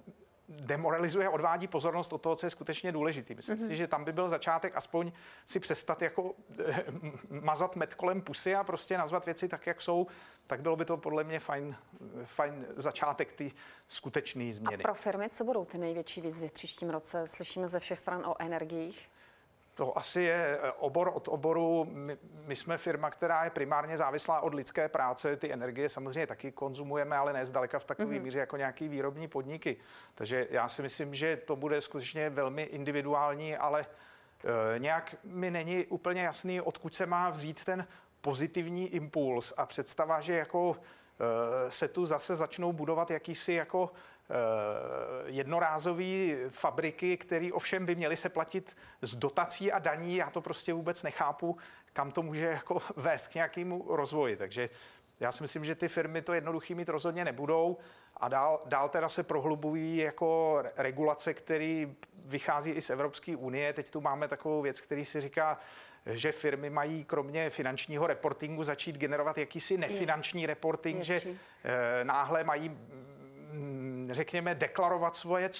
demoralizuje, 0.60 1.28
odvádí 1.28 1.66
pozornost 1.66 2.12
od 2.12 2.22
toho, 2.22 2.36
co 2.36 2.46
je 2.46 2.50
skutečně 2.50 2.92
důležitý. 2.92 3.34
Myslím 3.34 3.58
mm-hmm. 3.58 3.66
si, 3.66 3.76
že 3.76 3.86
tam 3.86 4.04
by 4.04 4.12
byl 4.12 4.28
začátek 4.28 4.76
aspoň 4.76 5.12
si 5.46 5.60
přestat 5.60 6.02
jako 6.02 6.34
eh, 6.66 6.84
mazat 7.40 7.76
met 7.76 7.94
kolem 7.94 8.20
pusy 8.20 8.54
a 8.54 8.64
prostě 8.64 8.98
nazvat 8.98 9.24
věci 9.24 9.48
tak, 9.48 9.66
jak 9.66 9.80
jsou, 9.80 10.06
tak 10.46 10.60
bylo 10.60 10.76
by 10.76 10.84
to 10.84 10.96
podle 10.96 11.24
mě 11.24 11.38
fajn, 11.38 11.76
fajn 12.24 12.66
začátek 12.76 13.32
ty 13.32 13.52
skutečné 13.88 14.52
změny. 14.52 14.82
A 14.82 14.86
pro 14.86 14.94
firmy, 14.94 15.28
co 15.30 15.44
budou 15.44 15.64
ty 15.64 15.78
největší 15.78 16.20
výzvy 16.20 16.48
v 16.48 16.52
příštím 16.52 16.90
roce? 16.90 17.26
Slyšíme 17.26 17.68
ze 17.68 17.80
všech 17.80 17.98
stran 17.98 18.26
o 18.26 18.42
energiích. 18.42 19.08
To 19.74 19.98
asi 19.98 20.22
je 20.22 20.58
eh, 20.62 20.72
obor 20.72 21.11
od 21.14 21.28
oboru. 21.28 21.87
My, 21.90 22.18
my 22.46 22.56
jsme 22.56 22.78
firma, 22.78 23.11
která 23.11 23.44
je 23.44 23.50
primárně 23.50 23.96
závislá 23.96 24.40
od 24.40 24.54
lidské 24.54 24.88
práce. 24.88 25.37
Ty 25.37 25.52
energie 25.52 25.88
samozřejmě 25.88 26.26
taky 26.26 26.52
konzumujeme, 26.52 27.16
ale 27.16 27.32
ne 27.32 27.46
zdaleka 27.46 27.78
v 27.78 27.85
takové 27.85 28.14
mm-hmm. 28.14 28.22
míře 28.22 28.38
jako 28.38 28.56
nějaký 28.56 28.88
výrobní 28.88 29.28
podniky. 29.28 29.76
Takže 30.14 30.46
já 30.50 30.68
si 30.68 30.82
myslím, 30.82 31.14
že 31.14 31.37
to 31.37 31.56
bude 31.56 31.80
skutečně 31.80 32.30
velmi 32.30 32.62
individuální, 32.62 33.56
ale 33.56 33.80
e, 33.80 34.78
nějak 34.78 35.14
mi 35.24 35.50
není 35.50 35.87
úplně 35.87 36.22
jasný, 36.22 36.61
odkud 36.61 36.94
se 36.94 37.06
má 37.06 37.30
vzít 37.30 37.64
ten 37.64 37.87
pozitivní 38.20 38.88
impuls 38.88 39.52
a 39.56 39.66
představa, 39.66 40.20
že 40.20 40.35
jako 40.35 40.76
e, 40.76 41.70
se 41.70 41.88
tu 41.88 42.06
zase 42.06 42.37
začnou 42.37 42.72
budovat 42.72 43.11
jakýsi 43.11 43.52
jako 43.52 43.90
Eh, 43.90 44.12
jednorázové 45.26 46.04
fabriky, 46.48 47.16
které 47.16 47.52
ovšem 47.52 47.87
by 47.87 47.94
měly 47.94 48.16
se 48.16 48.28
platit 48.28 48.76
z 49.02 49.16
dotací 49.16 49.72
a 49.72 49.78
daní. 49.78 50.16
Já 50.16 50.30
to 50.30 50.40
prostě 50.40 50.72
vůbec 50.72 51.02
nechápu, 51.02 51.56
kam 51.92 52.11
to 52.11 52.22
může 52.22 52.46
jako 52.46 52.82
vést 52.96 53.28
k 53.28 53.35
nějakému 53.35 53.96
rozvoji. 53.96 54.37
Takže 54.37 54.70
já 55.20 55.32
si 55.32 55.42
myslím, 55.42 55.64
že 55.64 55.74
ty 55.74 55.88
firmy 55.88 56.22
to 56.22 56.32
jednoduchý 56.32 56.74
mít 56.74 56.88
rozhodně 56.88 57.24
nebudou 57.24 57.78
a 58.16 58.28
dál, 58.28 58.62
dál 58.66 58.88
teda 58.88 59.08
se 59.08 59.22
prohlubují 59.22 59.96
jako 59.96 60.62
regulace, 60.76 61.35
které 61.35 61.87
vychází 62.24 62.70
i 62.70 62.80
z 62.80 62.90
Evropské 62.90 63.37
unie. 63.37 63.72
Teď 63.72 63.90
tu 63.90 64.00
máme 64.00 64.28
takovou 64.28 64.62
věc, 64.62 64.80
který 64.80 65.04
si 65.04 65.20
říká, 65.20 65.58
že 66.06 66.32
firmy 66.32 66.70
mají 66.70 67.04
kromě 67.04 67.50
finančního 67.50 68.06
reportingu 68.06 68.64
začít 68.64 68.98
generovat 68.98 69.38
jakýsi 69.38 69.78
nefinanční 69.78 70.46
reporting, 70.46 70.98
je, 70.98 71.04
že 71.04 71.14
e, 71.64 72.04
náhle 72.04 72.44
mají 72.44 72.78
řekněme, 74.10 74.54
deklarovat 74.54 75.16
svoje 75.16 75.50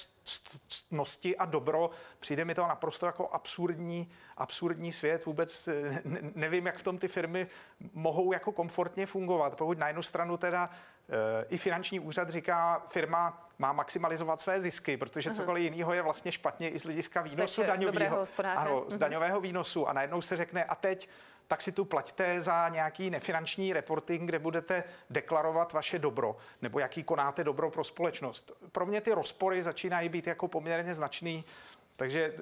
ctnosti 0.68 1.37
a 1.37 1.44
dobro. 1.44 1.90
Přijde 2.20 2.44
mi 2.44 2.55
to 2.55 2.66
naprosto 2.66 3.07
jako 3.07 3.28
absurdní, 3.28 4.11
absurdní 4.37 4.92
svět. 4.92 5.26
Vůbec 5.26 5.68
eh, 5.68 6.02
nevím, 6.35 6.66
jak 6.66 6.76
v 6.76 6.83
tom 6.83 6.98
ty 6.98 7.09
firmy 7.09 7.46
mohou 7.92 8.33
jako 8.33 8.52
komfortně 8.52 9.07
fungovat. 9.07 9.57
Pokud 9.57 9.78
na 9.78 9.87
jednu 9.87 10.02
stranu 10.02 10.37
teda 10.37 10.70
eh, 11.09 11.44
i 11.48 11.59
finanční 11.59 12.00
úřad 12.00 12.31
říká, 12.31 12.83
firma 12.87 13.48
má 13.59 13.72
maximalizovat 13.72 14.40
své 14.40 14.61
zisky, 14.61 14.96
protože 14.96 15.31
cokoliv 15.31 15.64
jiného 15.64 15.92
je 15.92 16.02
vlastně 16.02 16.33
špatně 16.33 16.70
i 16.70 16.78
z 16.78 16.85
hlediska 16.85 17.22
výnosu 17.22 17.62
daňového. 17.62 18.24
Ano, 18.44 18.85
z 18.88 18.92
mhm. 18.92 18.98
daňového 18.98 19.40
výnosu. 19.40 19.88
A 19.88 19.92
najednou 19.92 20.20
se 20.20 20.37
řekne, 20.37 20.64
a 20.64 20.74
teď 20.74 21.09
tak 21.48 21.62
si 21.62 21.72
tu 21.72 21.85
plaťte 21.85 22.40
za 22.40 22.68
nějaký 22.68 23.11
nefinanční 23.11 23.72
reporting, 23.72 24.22
kde 24.22 24.38
budete 24.38 24.85
deklarovat 25.11 25.72
vaše 25.72 25.98
dobro, 25.98 26.37
nebo 26.62 26.78
jaký 26.78 27.02
konáte 27.02 27.44
dobro 27.44 27.70
pro 27.70 27.85
společnost. 27.85 28.52
Pro 28.72 28.87
mě 28.87 29.00
ty 29.00 29.12
rozpory 29.12 29.62
začínají 29.62 30.09
být 30.09 30.26
jako 30.26 30.48
poměrně 30.48 30.94
značný, 30.94 31.44
takže 31.96 32.35
eh, 32.38 32.40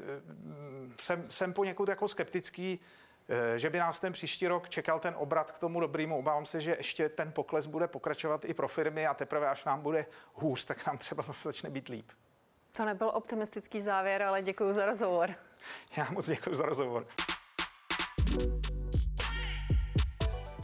jsem, 0.98 1.30
jsem 1.30 1.52
poněkud 1.52 1.88
jako 1.88 2.08
skeptický, 2.08 2.80
eh, 3.28 3.58
že 3.58 3.70
by 3.70 3.78
nás 3.78 4.00
ten 4.00 4.12
příští 4.12 4.48
rok 4.48 4.68
čekal 4.68 5.00
ten 5.00 5.14
obrat 5.18 5.52
k 5.52 5.58
tomu 5.58 5.80
dobrýmu. 5.80 6.18
Obávám 6.18 6.46
se, 6.46 6.60
že 6.60 6.74
ještě 6.78 7.08
ten 7.08 7.32
pokles 7.32 7.66
bude 7.66 7.88
pokračovat 7.88 8.44
i 8.44 8.54
pro 8.54 8.68
firmy 8.68 9.06
a 9.06 9.14
teprve 9.14 9.48
až 9.48 9.64
nám 9.64 9.80
bude 9.80 10.06
hůř, 10.34 10.64
tak 10.64 10.86
nám 10.86 10.98
třeba 10.98 11.22
zase 11.22 11.48
začne 11.48 11.70
být 11.70 11.88
líp. 11.88 12.10
To 12.72 12.84
nebyl 12.84 13.10
optimistický 13.14 13.80
závěr, 13.80 14.22
ale 14.22 14.42
děkuji 14.42 14.72
za 14.72 14.86
rozhovor. 14.86 15.34
Já 15.96 16.06
moc 16.10 16.26
děkuji 16.26 16.54
za 16.54 16.66
rozhovor. 16.66 17.06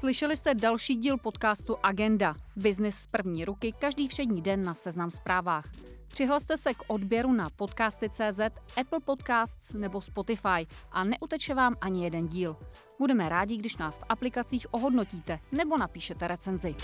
Slyšeli 0.07 0.37
jste 0.37 0.55
další 0.55 0.97
díl 0.97 1.19
podcastu 1.19 1.77
Agenda. 1.83 2.35
Biznis 2.57 2.97
z 2.97 3.07
první 3.07 3.45
ruky 3.45 3.75
každý 3.79 4.09
všední 4.09 4.42
den 4.42 4.64
na 4.64 4.75
Seznam 4.75 5.11
zprávách. 5.11 5.64
Přihlaste 6.09 6.57
se 6.57 6.75
k 6.75 6.83
odběru 6.87 7.33
na 7.33 7.51
podcasty.cz, 7.57 8.40
Apple 8.77 9.01
Podcasts 9.05 9.73
nebo 9.73 10.01
Spotify 10.03 10.66
a 10.92 11.05
neuteče 11.05 11.55
vám 11.55 11.75
ani 11.81 12.05
jeden 12.05 12.27
díl. 12.27 12.57
Budeme 12.99 13.29
rádi, 13.29 13.57
když 13.57 13.77
nás 13.77 13.99
v 13.99 14.03
aplikacích 14.09 14.75
ohodnotíte 14.75 15.38
nebo 15.53 15.79
napíšete 15.79 16.29
recenzi. 16.29 16.75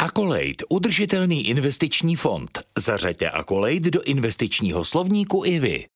Akolejt, 0.00 0.62
udržitelný 0.68 1.48
investiční 1.48 2.16
fond. 2.16 2.62
Zařaďte 2.78 3.30
Akolejt 3.30 3.82
do 3.82 4.02
investičního 4.02 4.84
slovníku 4.84 5.42
i 5.46 5.58
vy. 5.58 5.86